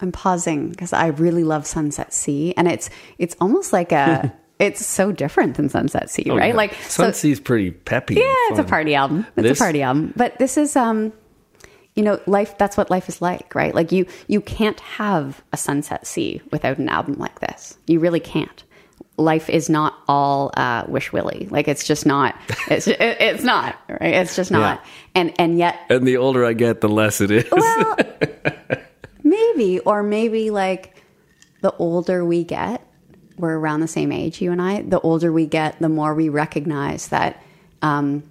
[0.00, 4.84] I'm pausing because I really love Sunset Sea, and it's it's almost like a it's
[4.84, 6.48] so different than Sunset Sea, Oh, right?
[6.48, 6.54] yeah.
[6.56, 8.14] Like so- Sunsea's pretty peppy.
[8.14, 9.26] Yeah, it's a party album.
[9.36, 10.12] It's This- a party album.
[10.16, 11.12] But this is um
[11.94, 13.74] you know, life that's what life is like, right?
[13.74, 17.76] Like you you can't have a sunset sea without an album like this.
[17.88, 18.62] You really can't.
[19.16, 21.48] Life is not all uh, wish willy.
[21.50, 22.36] Like it's just not.
[22.70, 23.74] It's it, it's not.
[23.88, 24.14] Right?
[24.14, 24.84] It's just not.
[25.16, 27.44] And and yet And the older I get, the less it is.
[27.50, 27.96] well,
[29.24, 31.02] maybe, or maybe like
[31.62, 32.80] the older we get,
[33.38, 34.82] we're around the same age, you and I.
[34.82, 37.42] The older we get, the more we recognize that.
[37.82, 38.22] Um,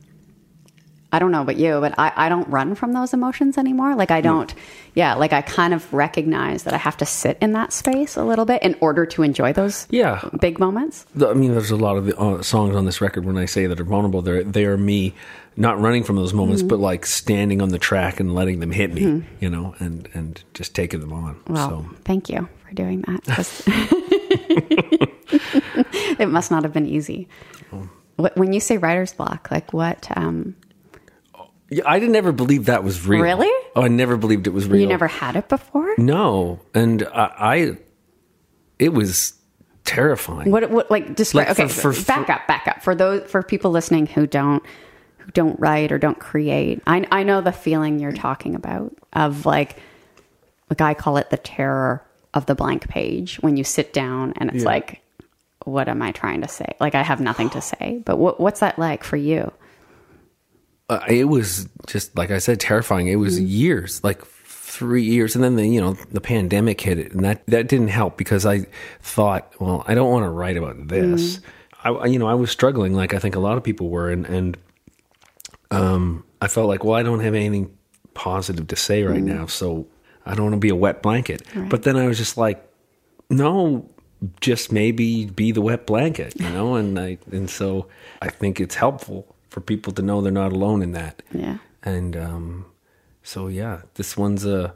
[1.10, 3.96] I don't know about you, but I, I don't run from those emotions anymore.
[3.96, 4.54] Like I don't,
[4.94, 8.26] yeah, like I kind of recognize that I have to sit in that space a
[8.26, 10.28] little bit in order to enjoy those Yeah.
[10.42, 11.06] big moments.
[11.26, 13.68] I mean, there's a lot of the uh, songs on this record when I say
[13.68, 14.22] that are vulnerable.
[14.22, 15.14] They're they are me
[15.56, 16.68] not running from those moments, Mm-hmm.
[16.70, 20.44] but like standing on the track and letting them hit me, you know, and and
[20.54, 21.40] just taking them on.
[21.48, 23.24] Well, So thank you for doing that.
[26.20, 27.28] it must not have been easy.
[28.16, 30.08] When you say writer's block, like what?
[30.18, 30.56] Um,
[31.70, 33.22] Yeah, I didn't ever believe that was real.
[33.22, 33.52] Really?
[33.76, 34.82] Oh, I never believed it was real.
[34.82, 35.94] you never had it before?
[35.98, 37.78] No, and I, I
[38.80, 39.34] it was
[39.84, 40.50] terrifying.
[40.52, 40.70] What?
[40.72, 40.90] What?
[40.90, 41.48] Like describe?
[41.50, 42.82] Like okay, for- for- back up, back up.
[42.82, 44.64] For those for people listening who don't
[45.20, 49.46] who don't write or don't create, I I know the feeling you're talking about of
[49.46, 49.78] like
[50.72, 52.04] like I call it the terror
[52.38, 54.70] of the blank page when you sit down and it's Yeah.
[54.70, 55.02] like,
[55.66, 56.76] what am I trying to say?
[56.80, 58.02] Like I have nothing to say.
[58.06, 59.52] But what what's that like for you?
[60.90, 63.08] uh, it was just like I said, terrifying.
[63.08, 63.48] It was Mm-hmm.
[63.48, 67.46] years, like three years, and then the you know the pandemic hit it, and that
[67.48, 68.66] that didn't help because I
[69.02, 71.40] thought, well, I don't want to write about this.
[71.40, 72.04] Mm-hmm.
[72.04, 74.26] I you know I was struggling, like I think a lot of people were, and
[74.26, 74.58] and
[75.72, 77.76] um, I felt like, well, I don't have anything
[78.14, 79.86] positive to say right now, so
[80.28, 81.42] I don't want to be a wet blanket.
[81.56, 81.70] Right.
[81.70, 82.64] But then I was just like,
[83.30, 83.90] no,
[84.42, 87.88] just maybe be the wet blanket, you know, and I and so
[88.22, 91.22] I think it's helpful for people to know they're not alone in that.
[91.32, 91.58] Yeah.
[91.84, 92.66] And um,
[93.24, 94.74] so yeah, this one's a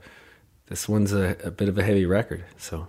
[0.68, 2.44] this one's a, a bit of a heavy record.
[2.58, 2.88] So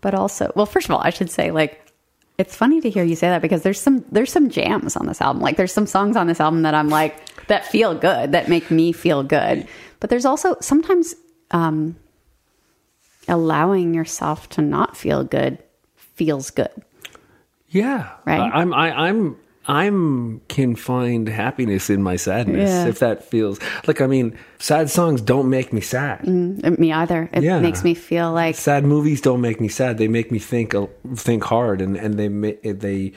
[0.00, 1.92] but also well first of all i should say like
[2.38, 5.20] it's funny to hear you say that because there's some there's some jams on this
[5.20, 8.48] album like there's some songs on this album that i'm like that feel good that
[8.48, 9.66] make me feel good
[10.00, 11.14] but there's also sometimes
[11.50, 11.96] um
[13.28, 15.58] allowing yourself to not feel good
[15.96, 16.70] feels good
[17.68, 18.40] yeah, Right.
[18.40, 19.36] I, I'm I, I'm
[19.66, 22.86] I'm can find happiness in my sadness Yeah.
[22.86, 26.20] if that feels like I mean sad songs don't make me sad.
[26.20, 27.58] Mm, me either it Yeah.
[27.58, 29.98] makes me feel like Sad movies don't make me sad.
[29.98, 30.74] They make me think
[31.16, 32.28] think hard and and they
[32.72, 33.12] they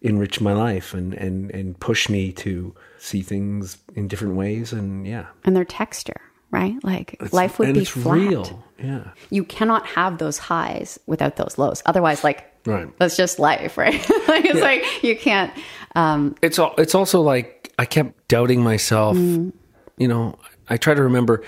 [0.00, 5.04] enrich my life and and and push me to see things in different ways and
[5.06, 5.26] yeah.
[5.44, 6.20] and their texture
[6.50, 8.64] right like It's- life would be it's flat real.
[8.78, 9.04] Yeah.
[9.30, 12.88] you cannot have those highs without those lows otherwise like Right.
[12.98, 13.94] that's just life right
[14.28, 14.62] like it's Yeah.
[14.64, 15.52] like you can't
[15.94, 19.16] um it's all it's also like I kept doubting myself.
[19.16, 19.52] Mm.
[19.98, 20.36] You know,
[20.68, 21.44] I try to remember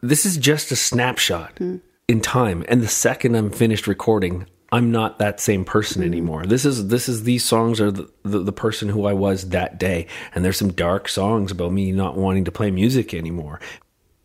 [0.00, 1.80] this is just a snapshot Mm.
[2.06, 6.06] in time, and the second I'm finished recording, I'm not that same person Mm.
[6.06, 6.44] anymore.
[6.46, 9.78] This is this is these songs are the, the the person who I was that
[9.78, 13.60] day, and there's some dark songs about me not wanting to play music anymore.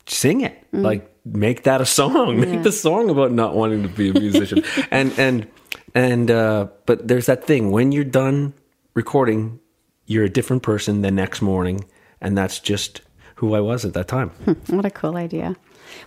[0.06, 2.40] Sing it, like make that a song.
[2.42, 2.54] Make Mm.
[2.56, 2.62] Yeah.
[2.64, 5.48] the song about not wanting to be a musician, and and
[5.96, 8.54] and uh, but there's that thing when you're done
[8.96, 9.62] recording,
[10.06, 11.86] you're a different person the next morning,
[12.20, 13.00] and that's just
[13.36, 14.30] who I was at that time.
[14.68, 15.56] What a cool idea.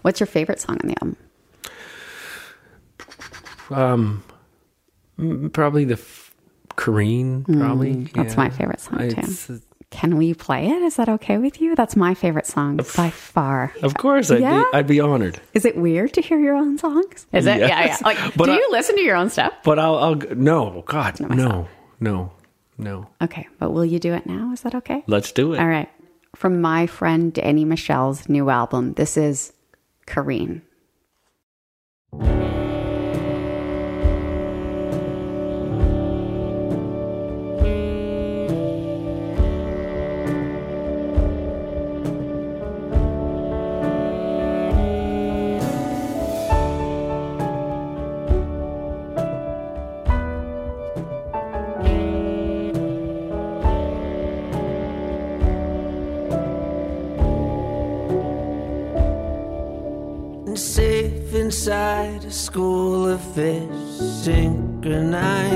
[0.03, 1.17] What's your favorite song on the album?
[3.71, 4.23] Um,
[5.19, 6.35] mm, probably the f-
[6.77, 7.45] Kareen.
[7.45, 8.37] Probably Mm, that's yeah.
[8.37, 9.61] my favorite song too.
[9.91, 10.83] Can we play it?
[10.83, 11.75] Is that okay with you?
[11.77, 13.73] That's my favorite song by far.
[13.83, 14.65] Of course, I'd Yeah?
[14.73, 15.41] be I'd be honored.
[15.55, 17.27] Is it weird to hear your own songs?
[17.33, 17.61] Is it?
[17.61, 17.97] Yeah, yeah.
[18.05, 19.53] Like, But do I- you listen to your own stuff?
[19.65, 21.69] But I'll I'll no God no
[22.01, 22.33] no
[22.79, 23.07] no.
[23.23, 24.53] Okay, but will you do it now?
[24.53, 25.03] Is that okay?
[25.07, 25.61] Let's do it.
[25.61, 25.89] All right.
[26.35, 29.53] From my friend Danny Michel's new album, this is
[30.07, 30.61] Kareen.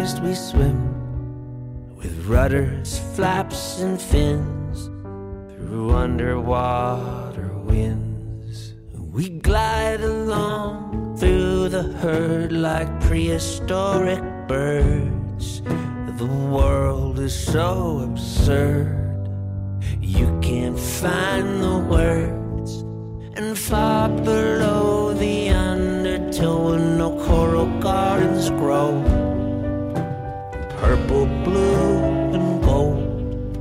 [0.01, 4.87] We swim with rudders, flaps, and fins
[5.55, 8.73] through underwater winds.
[8.95, 15.61] We glide along through the herd like prehistoric birds.
[16.17, 19.29] The world is so absurd.
[20.01, 22.71] You can't find the words.
[23.39, 29.20] And far below the undertow, no coral gardens grow.
[31.11, 31.99] Purple, blue,
[32.35, 33.57] and gold,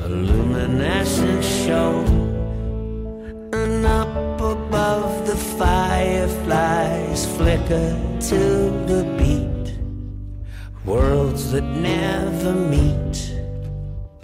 [0.00, 2.00] a luminescent show.
[3.52, 7.90] And up above the fireflies flicker
[8.30, 8.40] to
[8.90, 9.78] the beat.
[10.84, 13.16] Worlds that never meet,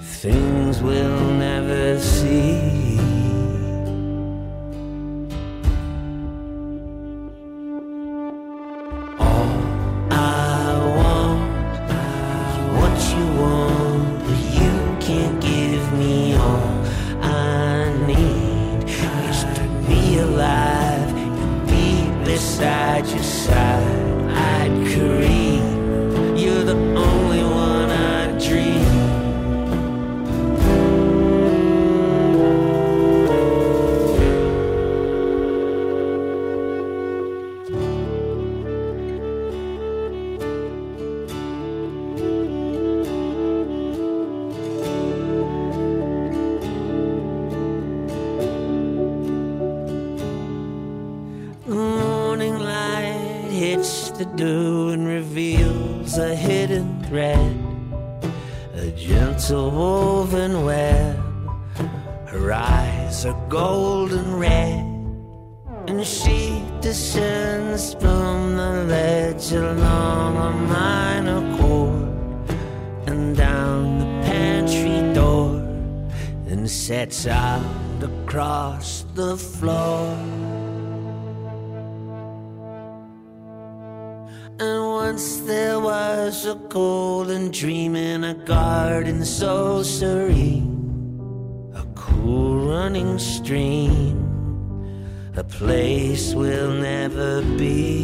[0.00, 3.13] things we'll never see.
[89.38, 94.14] So serene, a cool running stream,
[95.36, 98.03] a place we'll never be.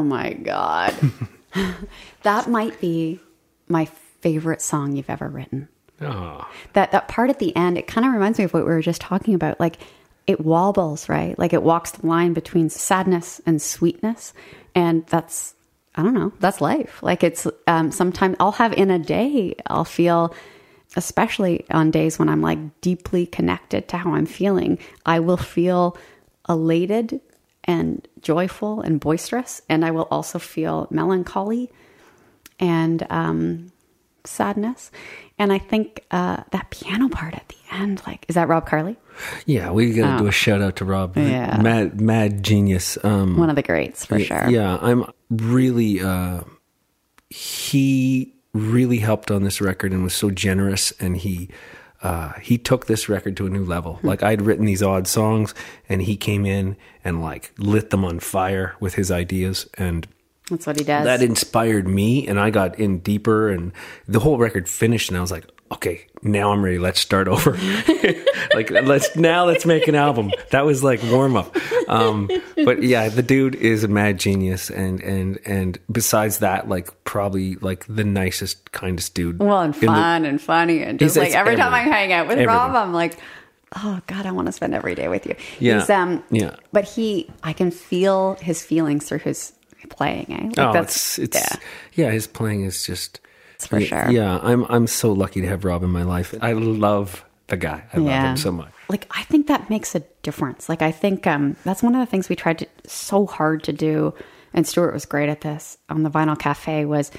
[0.00, 0.94] Oh my God.
[2.22, 3.20] that might be
[3.68, 5.68] my favorite song you've ever written.
[6.00, 8.70] Oh, That that part at the end, it kind of reminds me of what we
[8.70, 9.60] were just talking about.
[9.60, 9.76] Like
[10.26, 11.38] it wobbles, right?
[11.38, 14.32] Like it walks the line between sadness and sweetness.
[14.74, 15.54] And that's
[15.96, 17.02] I don't know, that's life.
[17.02, 20.34] Like it's um sometimes I'll have in a day, I'll feel
[20.96, 25.98] especially on days when I'm like deeply connected to how I'm feeling, I will feel
[26.48, 27.20] elated
[27.64, 29.62] and joyful and boisterous.
[29.68, 31.70] And I will also feel melancholy
[32.58, 33.72] and um,
[34.24, 34.90] sadness.
[35.38, 38.96] And I think uh, that piano part at the end, like, is that Rob Carly?
[39.46, 39.70] yeah.
[39.70, 40.28] We got to do Oh.
[40.28, 41.16] a shout out to Rob.
[41.16, 41.58] Yeah.
[41.62, 42.98] mad, mad genius.
[43.02, 44.48] Um, One of the greats for y- sure.
[44.50, 46.00] Yeah, I'm really.
[46.00, 46.40] Uh,
[47.28, 51.48] he really helped on this record and was so generous, and he
[52.02, 53.94] uh, he took this record to a new level.
[53.96, 54.06] Hmm.
[54.06, 55.54] Like I'd written these odd songs,
[55.88, 60.06] and he came in and like lit them on fire with his ideas, and
[60.50, 61.04] That's what he does.
[61.04, 63.72] that inspired me and i got in deeper and
[64.08, 67.52] the whole record finished and i was like okay now i'm ready let's start over
[68.54, 71.56] like let's now let's make an album that was like warm up
[71.88, 72.28] um
[72.64, 77.54] but yeah the dude is a mad genius and and and besides that like probably
[77.56, 80.82] like the nicest kindest dude well, and in the- fun and funny.
[80.82, 83.18] And just like every time I hang out with Rob, I'm like,
[83.76, 85.34] oh God, I want to spend every day with you.
[85.58, 85.80] Yeah.
[85.80, 86.56] He's, um, Yeah.
[86.72, 89.52] But he, I can feel his feelings through his
[89.88, 90.26] playing.
[90.30, 90.44] Eh?
[90.44, 91.56] Like oh that's, it's it's
[91.94, 92.10] yeah.
[92.10, 93.20] his playing is just
[93.60, 94.10] It's for yeah, sure.
[94.10, 97.84] yeah i'm i'm so lucky to have rob in my life i love the guy
[97.92, 100.68] i love him so much like I think that makes a difference.
[100.68, 103.72] Like I think um, that's one of the things we tried to so hard to
[103.72, 104.12] do,
[104.52, 106.84] and Stuart was great at this on the Vinyl Cafe.
[106.86, 107.12] Was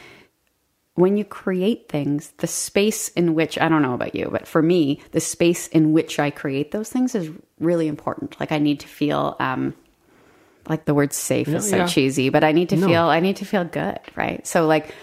[0.95, 4.61] when you create things, the space in which I don't know about you, but for
[4.61, 7.29] me, the space in which I create those things is
[7.61, 8.37] really important.
[8.37, 9.73] Like I need to feel um,
[10.67, 11.87] like the word safe is so Yeah, yeah.
[11.87, 12.87] cheesy, but I need to No.
[12.87, 14.45] feel I need to feel good, right?
[14.45, 14.93] So like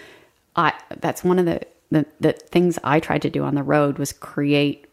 [0.58, 3.98] I that's one of the the, the things I tried to do on the road
[3.98, 4.86] was create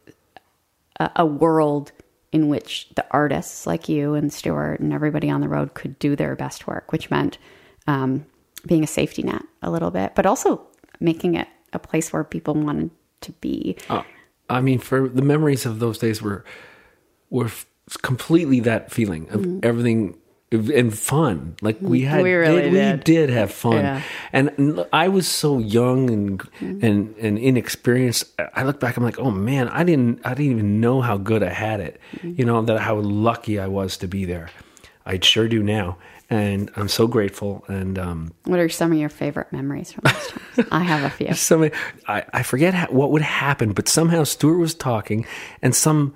[1.00, 1.92] a, a world
[2.32, 6.16] in which the artists like you and Stuart and everybody on the road could do
[6.16, 7.38] their best work, which meant
[7.88, 8.26] um,
[8.66, 10.62] being a safety net a little bit, but also
[11.00, 12.92] making it a place where people wanted
[13.22, 13.76] to be.
[13.90, 14.04] Uh,
[14.50, 16.46] I mean, for the memories of those days were
[17.30, 17.66] were f-
[18.02, 19.60] completely that feeling of Mm-hmm.
[19.64, 20.18] everything
[20.52, 21.56] and fun.
[21.62, 23.04] Like we had, We really we did.
[23.04, 24.02] did have fun, Yeah.
[24.32, 26.86] and I was so young and Mm-hmm.
[26.86, 28.26] and and inexperienced.
[28.54, 31.44] I look back, I'm like, oh man, I didn't I didn't even know how good
[31.44, 32.00] I had it.
[32.18, 32.34] Mm-hmm.
[32.38, 34.50] You know that how lucky I was to be there.
[35.06, 35.98] I sure do now,
[36.32, 37.64] and I'm so grateful.
[37.68, 40.68] And um, What are some of your favorite memories from those times?
[40.72, 41.34] I have a few.
[41.36, 41.74] so many,
[42.08, 45.26] I, I forget how, what would happen, but somehow Stuart was talking,
[45.62, 46.16] and some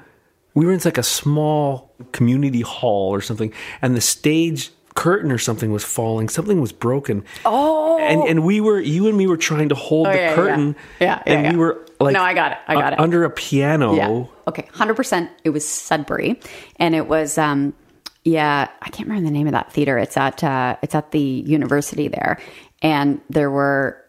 [0.53, 5.37] we were in like a small community hall or something, and the stage curtain or
[5.37, 6.27] something was falling.
[6.29, 7.23] Something was broken.
[7.45, 10.29] Oh, and and we were you and me were trying to hold Oh, the yeah,
[10.29, 10.35] yeah.
[10.35, 10.75] curtain.
[10.99, 11.51] Yeah, yeah, and yeah.
[11.51, 12.99] we were like, No, I got it, I got uh, it.
[12.99, 13.93] under a piano.
[13.95, 14.25] Yeah.
[14.47, 14.67] Okay.
[14.73, 15.29] Hundred percent.
[15.43, 16.39] It was Sudbury,
[16.77, 17.73] and it was um,
[18.23, 18.67] yeah.
[18.81, 19.97] I can't remember the name of that theater.
[19.97, 22.39] It's at uh, it's at the university there,
[22.81, 24.03] and there were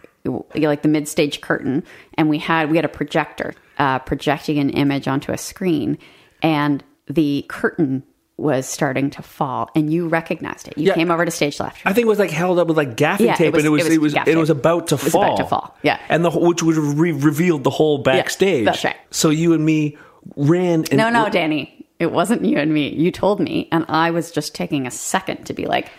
[0.55, 1.85] like the mid stage curtain,
[2.15, 5.99] and we had we had a projector uh, projecting an image onto a screen,
[6.43, 8.03] and the curtain
[8.37, 10.79] was starting to fall, and you recognized it.
[10.79, 10.95] You Yeah.
[10.95, 11.83] came over to stage left.
[11.85, 13.67] I think it was like held up with like gaffing Yeah, it tape, was- and
[13.67, 15.25] it was it was it was it was about to It was fall.
[15.25, 15.99] about to fall, yeah.
[16.09, 18.65] and the whole- which would have re- revealed the whole backstage.
[18.65, 18.97] that's right.
[19.11, 19.99] So you and me
[20.37, 20.85] ran.
[20.91, 21.87] And No, no, Danny.
[21.99, 22.89] It wasn't you and me.
[22.89, 25.91] You told me, and I was just taking a second to be like,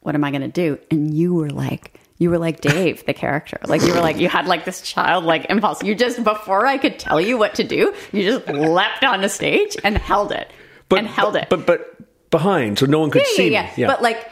[0.00, 3.14] "What am I going to do?" And you were like, "You were like Dave, the
[3.14, 3.58] character.
[3.66, 5.82] Like you were like you had like this childlike impulse.
[5.82, 9.28] You just before I could tell you what to do, you just leapt on the
[9.28, 10.50] stage and held it,
[10.88, 11.48] but, and held it.
[11.48, 13.70] but but behind, so no one could yeah, see yeah, me.
[13.76, 13.86] yeah.
[13.86, 14.30] But like,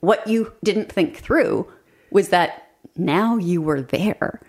[0.00, 1.70] what you didn't think through
[2.10, 4.40] was that now you were there,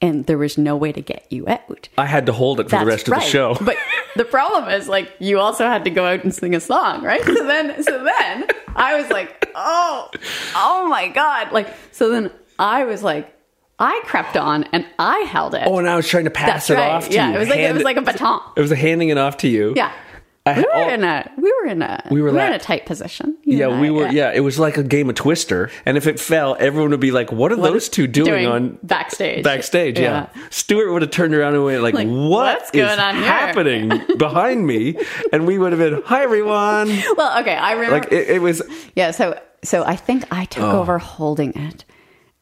[0.00, 1.88] and there was no way to get you out.
[1.96, 3.56] I had to hold it for the That's rest of the show.
[3.60, 3.76] But
[4.18, 7.24] the problem is, like, you also had to go out and sing a song, right?
[7.24, 8.46] So then, so then
[8.76, 10.10] I was like, oh,
[10.54, 11.52] oh my god!
[11.52, 13.34] Like, so then I was like,
[13.78, 15.62] I crept on and I held it.
[15.64, 16.90] oh, and I was trying to pass That's it right.
[16.90, 17.36] off to yeah, you.
[17.36, 18.40] it was like it was like a baton.
[18.56, 19.72] It was handing it off to you.
[19.76, 19.92] Yeah,
[20.56, 22.58] we were oh, in a we were in a We we were were, in a
[22.58, 23.36] tight position.
[23.44, 24.08] you yeah, we I, were.
[24.08, 24.32] Yeah.
[24.34, 27.30] it was like a game of Twister, and if it fell, everyone would be like,
[27.32, 29.44] "What are What those two doing, doing on backstage.
[29.44, 30.28] Backstage, yeah.
[30.50, 32.28] Stuart would have turned around and went like, Like, "What
[32.60, 33.88] what's is going on here?" happening
[34.18, 34.96] behind me?"
[35.32, 37.98] And we would have been, "Hi, everyone." Well, okay, I remember.
[37.98, 38.62] Like it, it was.
[38.94, 40.80] Yeah, so so I think I took Oh.
[40.80, 41.84] over holding it,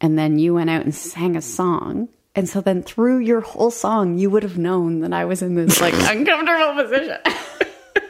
[0.01, 3.71] and then you went out and sang a song, and so then through your whole
[3.71, 7.17] song, you would have known that I was in this like uncomfortable position.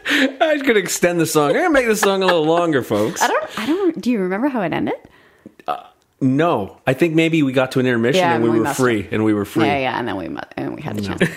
[0.10, 1.50] I to extend the song.
[1.50, 3.22] I'm going to make the song a little longer, folks.
[3.22, 4.02] I don't, I don't.
[4.02, 4.96] Do you remember how it ended?
[5.68, 5.84] Uh,
[6.22, 9.08] no, I think maybe we got to an intermission Yeah, and we we were free,
[9.12, 9.66] and we were free.
[9.66, 10.26] Yeah, yeah, and then we
[10.56, 11.20] and we had the chance.
[11.20, 11.30] God,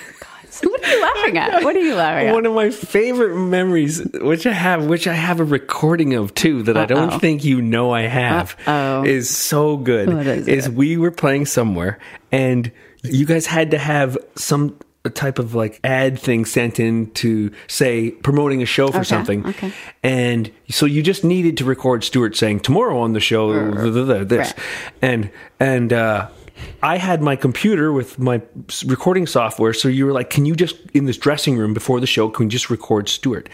[0.63, 1.65] what are you laughing at?
[1.65, 2.35] What are you laughing at?
[2.35, 6.63] One of my favorite memories, which I have, which I have a recording of too,
[6.65, 9.05] that I don't think you know I have, Uh-oh.
[9.05, 10.13] is so good.
[10.13, 10.73] What is it?
[10.73, 11.99] we were playing somewhere,
[12.33, 12.71] and
[13.03, 14.79] you guys had to have some
[15.09, 19.47] type of like ad thing sent in to say promoting a show for Okay, something,
[19.47, 19.73] okay.
[20.03, 24.07] and so you just needed to record Stuart saying tomorrow on the show th- th-
[24.07, 24.59] th- this, Right.
[25.01, 25.93] and and.
[25.93, 26.29] uh
[26.83, 28.43] I had my computer with my
[28.85, 32.07] recording software, so you were like, "Can you just in this dressing room before the
[32.07, 32.29] show?
[32.29, 33.49] Can we just record Stuart?"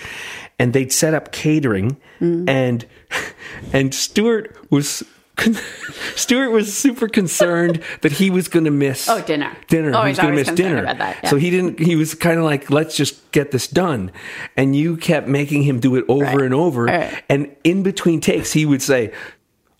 [0.59, 2.49] And they'd set up catering, Mm.
[2.49, 2.85] and
[3.73, 5.05] and Stuart was
[6.17, 9.55] Stuart was super concerned that he was going to miss Oh, dinner.
[9.69, 9.93] dinner.
[9.95, 10.83] Oh, he was going to miss dinner.
[10.83, 11.31] about that, yeah.
[11.31, 11.79] So he didn't.
[11.79, 14.13] He was kind of like, "Let's just get this done,"
[14.57, 16.41] and you kept making him do it over Right.
[16.43, 16.85] and over.
[16.85, 17.23] Right.
[17.29, 19.13] And in between takes, he would say,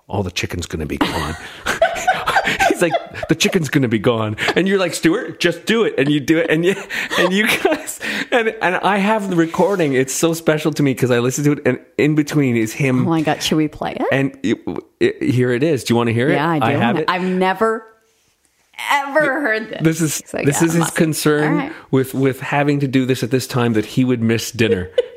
[0.09, 1.35] "All the chicken's going to be gone."
[2.81, 6.11] He's like, the chicken's gonna be gone, and you're like, Stuart, just do it, and
[6.11, 6.75] you do it, and you
[7.19, 8.01] and you guys,
[8.31, 9.95] and and I have the recording.
[9.95, 13.07] It's so special to me because I listen to it, and in between is him.
[13.07, 14.07] Oh my god, should we play it?
[14.13, 14.59] and it,
[15.01, 15.85] it- here it is.
[15.85, 16.35] Do you want to hear it?
[16.35, 16.79] yeah, I do.
[16.79, 17.09] have it.
[17.09, 17.87] I've never
[18.91, 19.81] ever heard this.
[19.83, 21.73] this is So, this yeah, is his must- concern right.
[21.91, 24.91] with with having to do this at this time that he would miss dinner.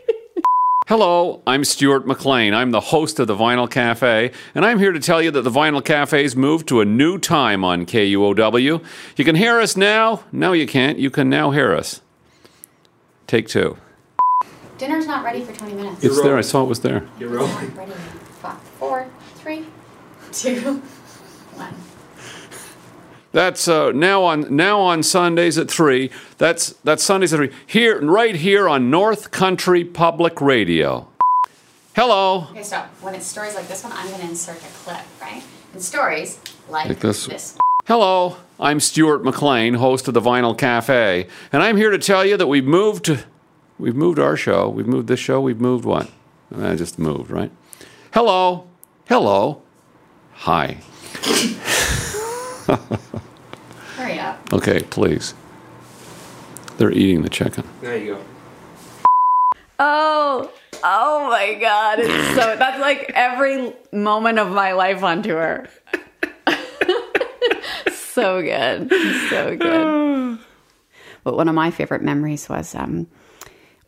[0.89, 2.55] Hello, I'm Stuart McLean.
[2.55, 5.51] I'm the host of the Vinyl Cafe, and I'm here to tell you that the
[5.51, 8.83] Vinyl Cafe's moved to a new time on KUOW.
[9.15, 10.23] You can hear us now.
[10.31, 10.97] No, you can't.
[10.97, 12.01] You can now hear us.
[13.27, 13.77] Take two.
[14.79, 16.03] Dinner's not ready for 20 minutes.
[16.03, 16.39] It's there.
[16.39, 17.07] I saw it was there.
[17.19, 17.75] You're rolling.
[17.75, 17.97] Ready in
[18.41, 19.67] five, four, three,
[20.31, 20.81] two,
[21.53, 21.75] one.
[23.31, 26.09] That's uh, now on now on Sundays at three.
[26.39, 27.51] That's that's Sundays at three.
[27.67, 31.07] Here, right here on North Country Public Radio.
[31.95, 32.47] Hello.
[32.51, 32.87] Okay, stop.
[33.01, 35.43] When it's stories like this one, I'm going to insert a clip, right?
[35.73, 37.27] And stories like, Like this.
[37.27, 37.57] this.
[37.85, 42.37] Hello, I'm Stuart McLean, host of the Vinyl Cafe, and I'm here to tell you
[42.37, 43.23] that we've moved to,
[43.79, 44.69] we've moved our show.
[44.69, 45.41] We've moved this show.
[45.41, 46.09] We've moved what?
[46.55, 47.51] I just moved, right?
[48.13, 48.67] Hello,
[49.07, 49.61] hello,
[50.33, 50.77] hi.
[53.95, 54.53] Hurry up.
[54.53, 55.33] Okay, please.
[56.77, 57.63] They're eating the chicken.
[57.81, 58.21] There you go.
[59.79, 60.51] Oh,
[60.83, 61.99] oh my God.
[61.99, 65.67] It's so, that's like every moment of my life on tour.
[67.93, 68.89] so good.
[69.29, 70.39] So good.
[71.23, 73.07] But one of my favorite memories was um,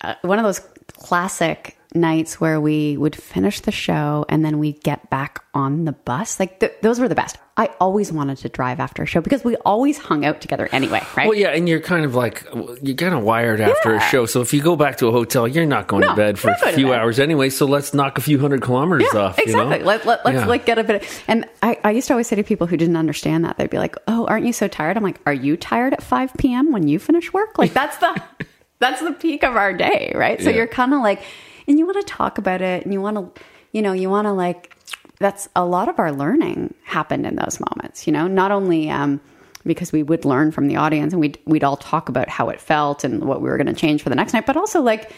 [0.02, 0.60] uh, one of those
[0.94, 5.92] classic nights where we would finish the show and then we'd get back on the
[5.92, 6.40] bus.
[6.40, 7.38] Like th- those were the best.
[7.58, 11.02] I always wanted to drive after a show because we always hung out together anyway,
[11.18, 11.28] right?
[11.28, 12.46] Well, yeah, and you're kind of like
[12.82, 14.26] you're kind of wired after a show.
[14.26, 16.52] So if you go back to a hotel, you're not going No, to bed for
[16.52, 17.50] a few hours anyway.
[17.50, 19.38] So let's knock a few hundred kilometers Yeah, off.
[19.38, 19.52] exactly.
[19.80, 19.86] You know?
[19.86, 20.46] Let, let, let's Yeah.
[20.46, 22.78] like get a bit of, and I, I used to always say to people who
[22.78, 24.96] didn't understand that, they'd be like, oh, aren't you so tired?
[24.96, 26.72] I'm like, are you tired at 5 p.m.
[26.72, 27.58] when you finish work?
[27.58, 28.24] Like that's the,
[28.80, 30.42] that's the peak of our day, right?
[30.42, 30.56] So Yeah.
[30.56, 31.22] you're kind of like,
[31.68, 33.42] and you want to talk about it and you want to,
[33.72, 34.76] you know, you want to like,
[35.20, 39.22] that's a lot of our learning happened in those moments, you know, not only, um,
[39.66, 42.60] because we would learn from the audience and we'd, we'd all talk about how it
[42.60, 45.12] felt and what we were going to change for the next night, but also like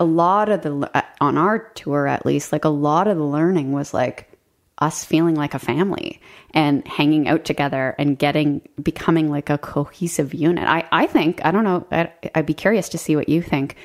[0.00, 3.24] a lot of the, uh, on our tour at least, like a lot of the
[3.24, 4.30] learning was like
[4.78, 6.20] us feeling like a family
[6.54, 10.66] and hanging out together and getting, becoming like a cohesive unit.
[10.66, 13.76] I, I think, I don't know, I'd, I'd be curious to see what you think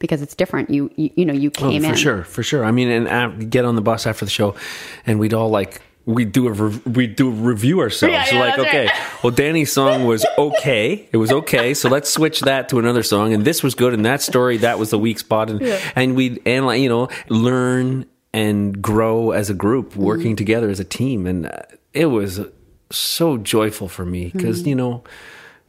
[0.00, 0.68] because it's different.
[0.70, 1.94] You, you, you know, you Oh, came for in.
[1.94, 2.64] sure, for sure.
[2.64, 4.56] I mean, and uh, get on the bus after the show,
[5.06, 8.12] and we'd all like we do a re- we do a review ourselves.
[8.12, 9.22] Yeah, yeah, like, okay, right.
[9.22, 11.08] well, Danny's song was okay.
[11.12, 11.74] It was okay.
[11.74, 13.94] So let's switch that to another song, and this was good.
[13.94, 15.62] And that story that was the weak spot, and
[15.94, 20.02] and we'd analyze, you know, learn and grow as a group, Mm-hmm.
[20.02, 22.40] working together as a team, and uh, it was
[22.90, 24.68] so joyful for me because Mm-hmm.
[24.70, 25.04] you know.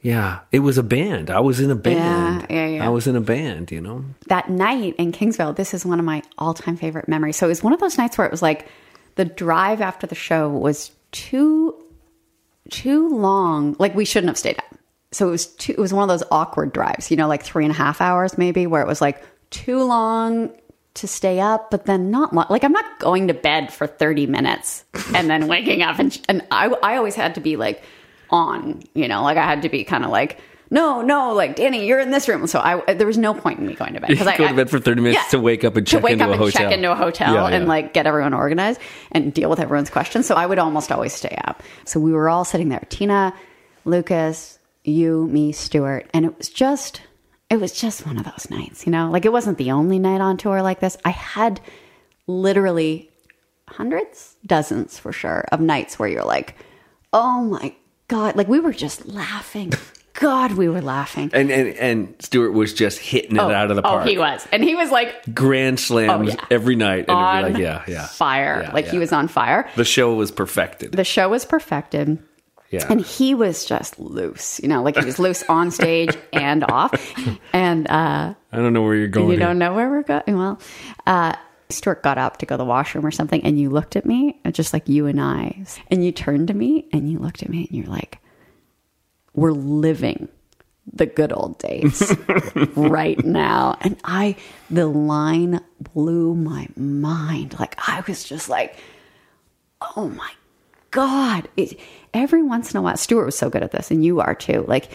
[0.01, 1.29] Yeah, it was a band.
[1.29, 2.47] I was in a band.
[2.49, 2.85] yeah, yeah.
[2.85, 4.03] I was in a band, you know.
[4.27, 7.37] that night in Kingsville, this is one of my all time favorite memories.
[7.37, 8.67] So it was one of those nights where it was like
[9.15, 11.75] the drive after the show was too
[12.69, 13.75] too long.
[13.77, 14.75] Like we shouldn't have stayed up.
[15.11, 17.65] So it was too, it was one of those awkward drives, you know, like three
[17.65, 20.51] and a half hours maybe, where it was like too long
[20.93, 22.47] to stay up, but then not long.
[22.49, 24.83] Like I'm not going to bed for 30 minutes
[25.13, 27.83] and then waking up and and I I always had to be like
[28.31, 30.39] on, you know, like I had to be kind of like
[30.73, 32.47] no, no, like Danny, you're in this room.
[32.47, 34.47] So I, there was no point in me going to bed You because I go
[34.47, 36.33] to bed for 30 minutes to wake up and check to wake into up a
[36.33, 36.61] and hotel.
[36.61, 37.69] check into a hotel Yeah, and yeah.
[37.69, 38.79] like get everyone organized
[39.11, 40.25] and deal with everyone's questions.
[40.25, 41.61] So I would almost always stay up.
[41.83, 43.33] So we were all sitting there, Tina,
[43.83, 47.01] Lucas, you, me, Stuart, and it was just,
[47.49, 49.11] it was just one of those nights, you know.
[49.11, 50.95] Like it wasn't the only night on tour like this.
[51.03, 51.59] I had
[52.27, 53.09] literally
[53.67, 56.55] hundreds, dozens for sure, of nights where you're like,
[57.11, 57.75] oh my
[58.11, 59.73] god, like we were just laughing.
[60.13, 61.31] God, we were laughing.
[61.33, 64.03] And and and Stuart was just hitting it Oh, out of the park.
[64.05, 66.45] Oh, he was, and he was like Grand slams Oh, yeah.
[66.51, 68.61] every night, and on it'd be like, yeah, yeah, fire.
[68.65, 69.67] Yeah, like he was on fire.
[69.77, 70.91] The show was perfected.
[70.91, 72.19] The show was perfected.
[72.71, 76.65] yeah, And he was just loose, you know, like he was loose on stage and
[76.65, 76.93] off.
[77.53, 79.27] And uh, I don't know where you're going.
[79.29, 79.39] you here.
[79.47, 80.23] don't know where we're going.
[80.37, 80.59] Well,
[81.07, 81.33] uh,
[81.71, 84.39] Stuart got up to go to the washroom or something, and you looked at me,
[84.51, 87.67] just like you and I, and you turned to me and you looked at me
[87.69, 88.19] and you're like,
[89.33, 90.29] "We're living
[90.91, 92.15] the good old days
[92.75, 94.35] right now." And I,
[94.69, 97.59] the line blew my mind.
[97.59, 98.75] Like I was just like,
[99.95, 100.31] "Oh my
[100.91, 101.79] God!" It,
[102.13, 104.65] every once in a while, Stuart was so good at this, and you are too.
[104.67, 104.91] Like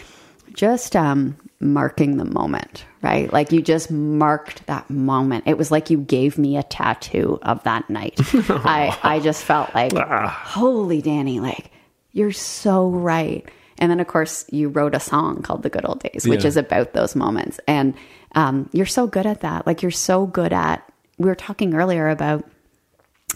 [0.53, 3.31] just um marking the moment right?
[3.31, 5.43] Like you just marked that moment.
[5.47, 8.19] It was like you gave me a tattoo of that night.
[8.49, 11.71] I i just felt like holy danny like
[12.11, 13.47] you're so right.
[13.77, 16.47] And then of course you wrote a song called the good old days which Yeah.
[16.47, 17.59] is about those moments.
[17.67, 17.93] And
[18.35, 19.65] um you're so good at that.
[19.65, 20.83] Like you're so good at
[21.17, 22.43] we were talking earlier about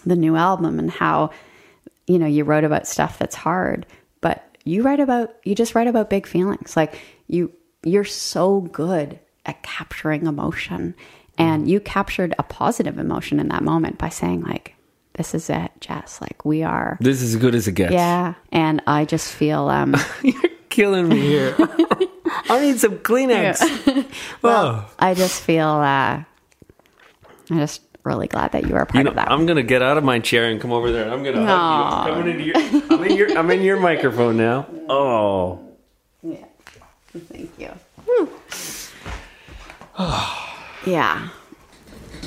[0.06, 1.30] the new album and how
[2.08, 3.86] you know you wrote about stuff that's hard
[4.22, 6.76] but you write about you just write about big feelings.
[6.76, 7.52] Like you
[7.84, 10.94] you're so good at capturing emotion
[11.38, 14.76] and you captured a positive emotion in that moment by saying like
[15.14, 17.92] this is it jess like we are This is as good as it gets.
[17.94, 21.56] yeah and i just feel um you're killing me here.
[22.50, 24.06] I need some Kleenex.
[24.42, 26.24] well i just feel uh
[27.50, 29.82] i'm just really glad that you are part You know, of that I'm gonna get
[29.82, 31.12] out of my chair and come over there.
[31.12, 32.14] I'm gonna hug you.
[32.16, 32.92] I'm coming into your.
[32.92, 33.38] I'm in your.
[33.38, 34.66] I'm in your microphone now.
[34.90, 35.71] Oh, Yeah.
[37.18, 37.72] Thank you.
[40.86, 41.30] yeah.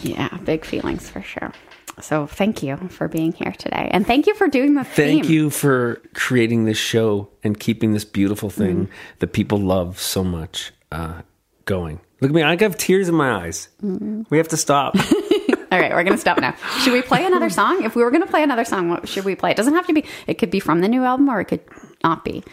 [0.02, 0.28] Yeah.
[0.44, 1.52] Big feelings for sure.
[2.00, 3.88] So thank you for being here today.
[3.92, 5.32] And thank you for doing the thank theme.
[5.32, 8.92] you for creating this show and keeping this beautiful thing Mm-hmm.
[9.20, 11.22] that people love so much uh,
[11.66, 12.00] going.
[12.20, 12.42] Look at me.
[12.42, 13.68] I have tears in my eyes.
[13.82, 14.22] Mm-hmm.
[14.28, 14.96] We have to stop.
[15.72, 16.54] All right, we're going to stop now.
[16.82, 17.82] Should we play another song?
[17.84, 19.50] If we were going to play another song, what should we play?
[19.52, 21.60] It doesn't have to be, it could be from the new album or it could
[22.04, 22.44] not be.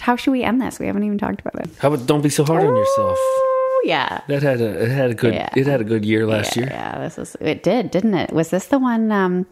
[0.00, 0.78] How should we end this?
[0.78, 1.70] We haven't even talked about it.
[1.78, 3.16] How about don't be so hard on yourself?
[3.20, 4.20] Oh, yeah.
[4.28, 5.48] That had a it had a good Yeah.
[5.56, 6.72] it had a good year last yeah, year.
[6.72, 8.32] Yeah, this was it did, didn't it?
[8.32, 9.12] Was this the one?
[9.12, 9.46] Um,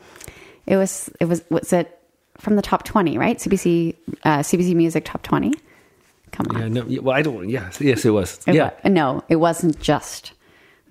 [0.67, 1.11] it was.
[1.21, 1.43] It was.
[1.51, 1.99] Was it
[2.39, 3.19] from the top twenty?
[3.19, 5.53] Right, CBC uh, CBC Music Top Twenty.
[6.33, 6.61] Come on.
[6.61, 7.49] Yeah, no, well, I don't.
[7.49, 8.41] Yes, yes, it was.
[8.47, 10.33] It yeah, wa- no, it wasn't just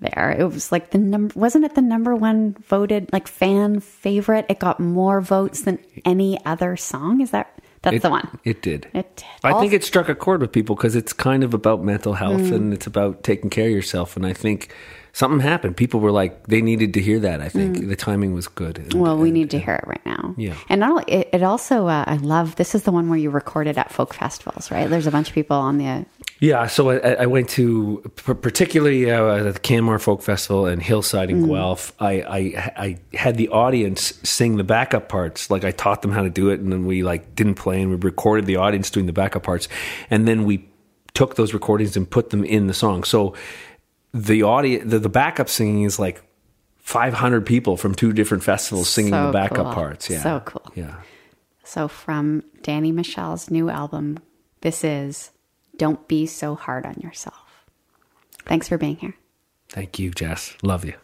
[0.00, 0.36] there.
[0.38, 1.32] It was like the number.
[1.38, 4.46] Wasn't it the number one voted like fan favorite?
[4.48, 7.20] It got more votes than any other song.
[7.20, 8.28] Is that that's It- the one?
[8.44, 8.86] It did.
[8.94, 9.26] It did.
[9.44, 12.40] I think it struck a chord with people because it's kind of about mental health
[12.42, 12.52] Mm.
[12.54, 14.16] and it's about taking care of yourself.
[14.16, 14.72] And I think
[15.12, 15.76] something happened.
[15.76, 17.40] People were like, they needed to hear that.
[17.40, 17.88] I think Mm.
[17.88, 18.78] the timing was good.
[18.78, 20.34] And- Well, we need to hear it right now.
[20.38, 20.54] Yeah.
[20.68, 23.30] And not only it, it also uh, I love this is the one where you
[23.30, 24.88] recorded at folk festivals, right?
[24.88, 26.06] There's a bunch of people on the
[26.42, 31.44] Yeah, so I, I went to particularly uh, the Canmore Folk Festival and Hillside in
[31.44, 31.48] Mm.
[31.54, 31.92] Guelph.
[32.00, 32.72] I, I
[33.12, 35.50] I had the audience sing the backup parts.
[35.52, 37.90] Like I taught them how to do it, and then we like didn't play, and
[37.92, 39.68] we recorded the audience doing the backup parts,
[40.10, 40.68] and then we
[41.14, 43.04] took those recordings and put them in the song.
[43.04, 43.36] So
[44.12, 46.22] the audience, the, the backup singing is like
[46.78, 49.74] 500 people from two different festivals singing So the backup cool.
[49.74, 50.10] parts.
[50.10, 50.72] Yeah, So cool.
[50.74, 50.96] Yeah.
[51.62, 54.18] So from Danny Michel's new album,
[54.62, 55.30] this is
[55.82, 57.66] Don't Be So Hard on Yourself.
[58.44, 59.16] Thanks for being here.
[59.68, 60.56] Thank you, Jess.
[60.62, 60.94] Love you.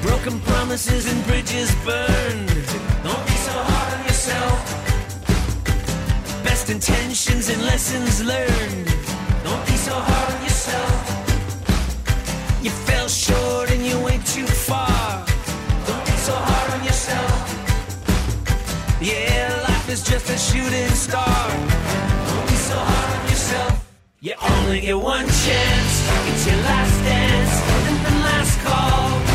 [0.00, 2.53] Broken promises and bridges burned.
[6.74, 8.86] Intentions and lessons learned.
[9.44, 11.02] Don't be so hard on yourself.
[12.64, 15.24] You fell short and you went too far.
[15.86, 17.36] Don't be so hard on yourself.
[19.00, 21.46] Yeah, life is just a shooting star.
[22.28, 23.74] Don't be so hard on yourself.
[24.20, 25.94] You only get one chance.
[26.30, 27.54] It's your last dance
[27.86, 29.33] and the last call.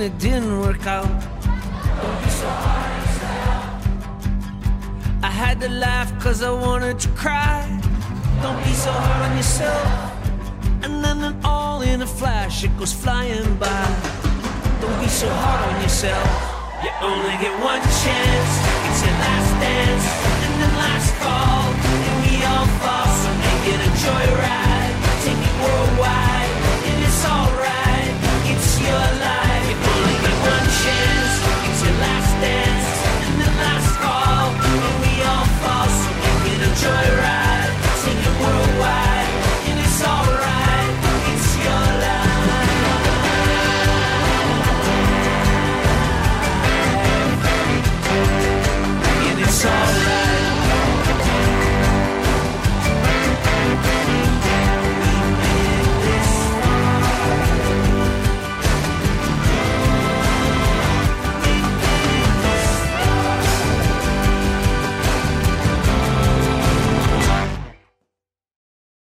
[0.00, 1.08] And it didn't work out.
[1.08, 3.64] Don't be so hard on yourself.
[5.22, 7.66] I had to laugh cause I wanted to cry.
[8.40, 9.86] Don't be so hard on yourself.
[10.84, 13.84] And then it all in a flash, it goes flying by.
[14.80, 16.28] Don't be so hard on yourself.
[16.82, 18.39] You only get one chance.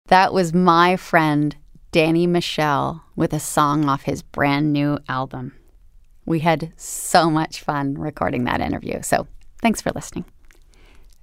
[0.10, 1.56] That was my friend
[1.92, 5.54] Danny Michel with a song off his brand new album.
[6.26, 9.28] We had so much fun recording that interview, so
[9.62, 10.26] thanks for listening.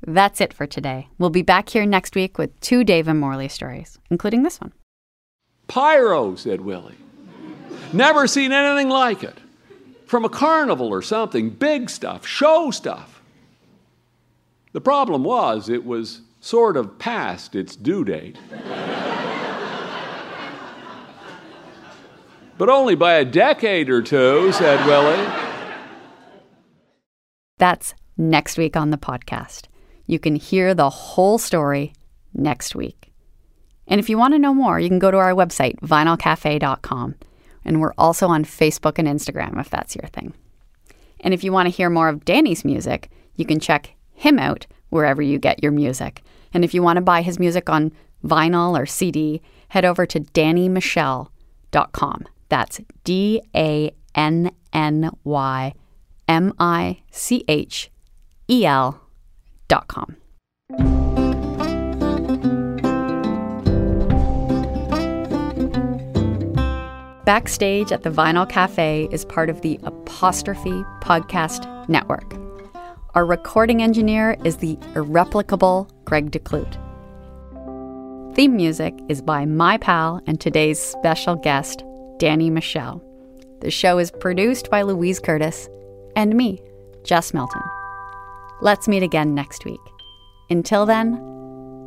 [0.06, 1.08] That's it for today.
[1.18, 4.72] We'll be back here next week with two Dave and Morley stories, including this one.
[5.66, 6.94] Pyro, said Willie.
[7.92, 9.36] Never seen anything like it.
[10.06, 13.20] From a carnival or something, big stuff, show stuff.
[14.70, 18.38] The problem was, it was sort of past its due date.
[22.56, 25.26] but only by a decade or two, said Willie.
[27.58, 29.64] That's next week on the podcast.
[30.06, 31.92] You can hear the whole story
[32.32, 33.12] next week.
[33.88, 37.16] And if you want to know more, you can go to our website, vinylcafe.com.
[37.64, 40.32] And we're also on Facebook and Instagram if that's your thing.
[41.20, 44.66] And if you want to hear more of Danny's music, you can check him out
[44.90, 46.22] wherever you get your music.
[46.56, 47.92] And if you want to buy his music on
[48.24, 52.24] vinyl or CD, head over to dannymichel.com.
[52.48, 55.74] That's D A N N Y
[56.26, 57.90] M I C H
[58.48, 58.98] E L
[59.68, 60.16] dot com.
[67.26, 72.45] Backstage at the Vinyl Cafe is part of the Apostrophe Podcast Network.
[73.16, 76.74] Our recording engineer is the irreplicable Greg DeClute.
[78.34, 81.82] Theme music is by my pal and today's special guest,
[82.18, 83.02] Danny Michel.
[83.62, 85.66] The show is produced by Louise Curtis
[86.14, 86.60] and me,
[87.04, 87.62] Jess Milton.
[88.60, 89.80] Let's meet again next week.
[90.50, 91.14] Until then,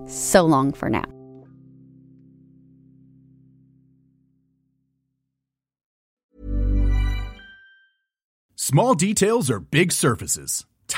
[0.08, 1.06] so long for now.
[8.56, 10.66] Small details are big surfaces,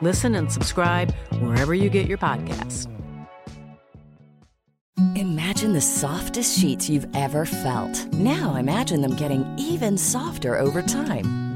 [0.00, 2.86] Listen and subscribe wherever you get your podcasts.
[5.16, 8.12] Imagine the softest sheets you've ever felt.
[8.14, 11.47] Now imagine them getting even softer over time.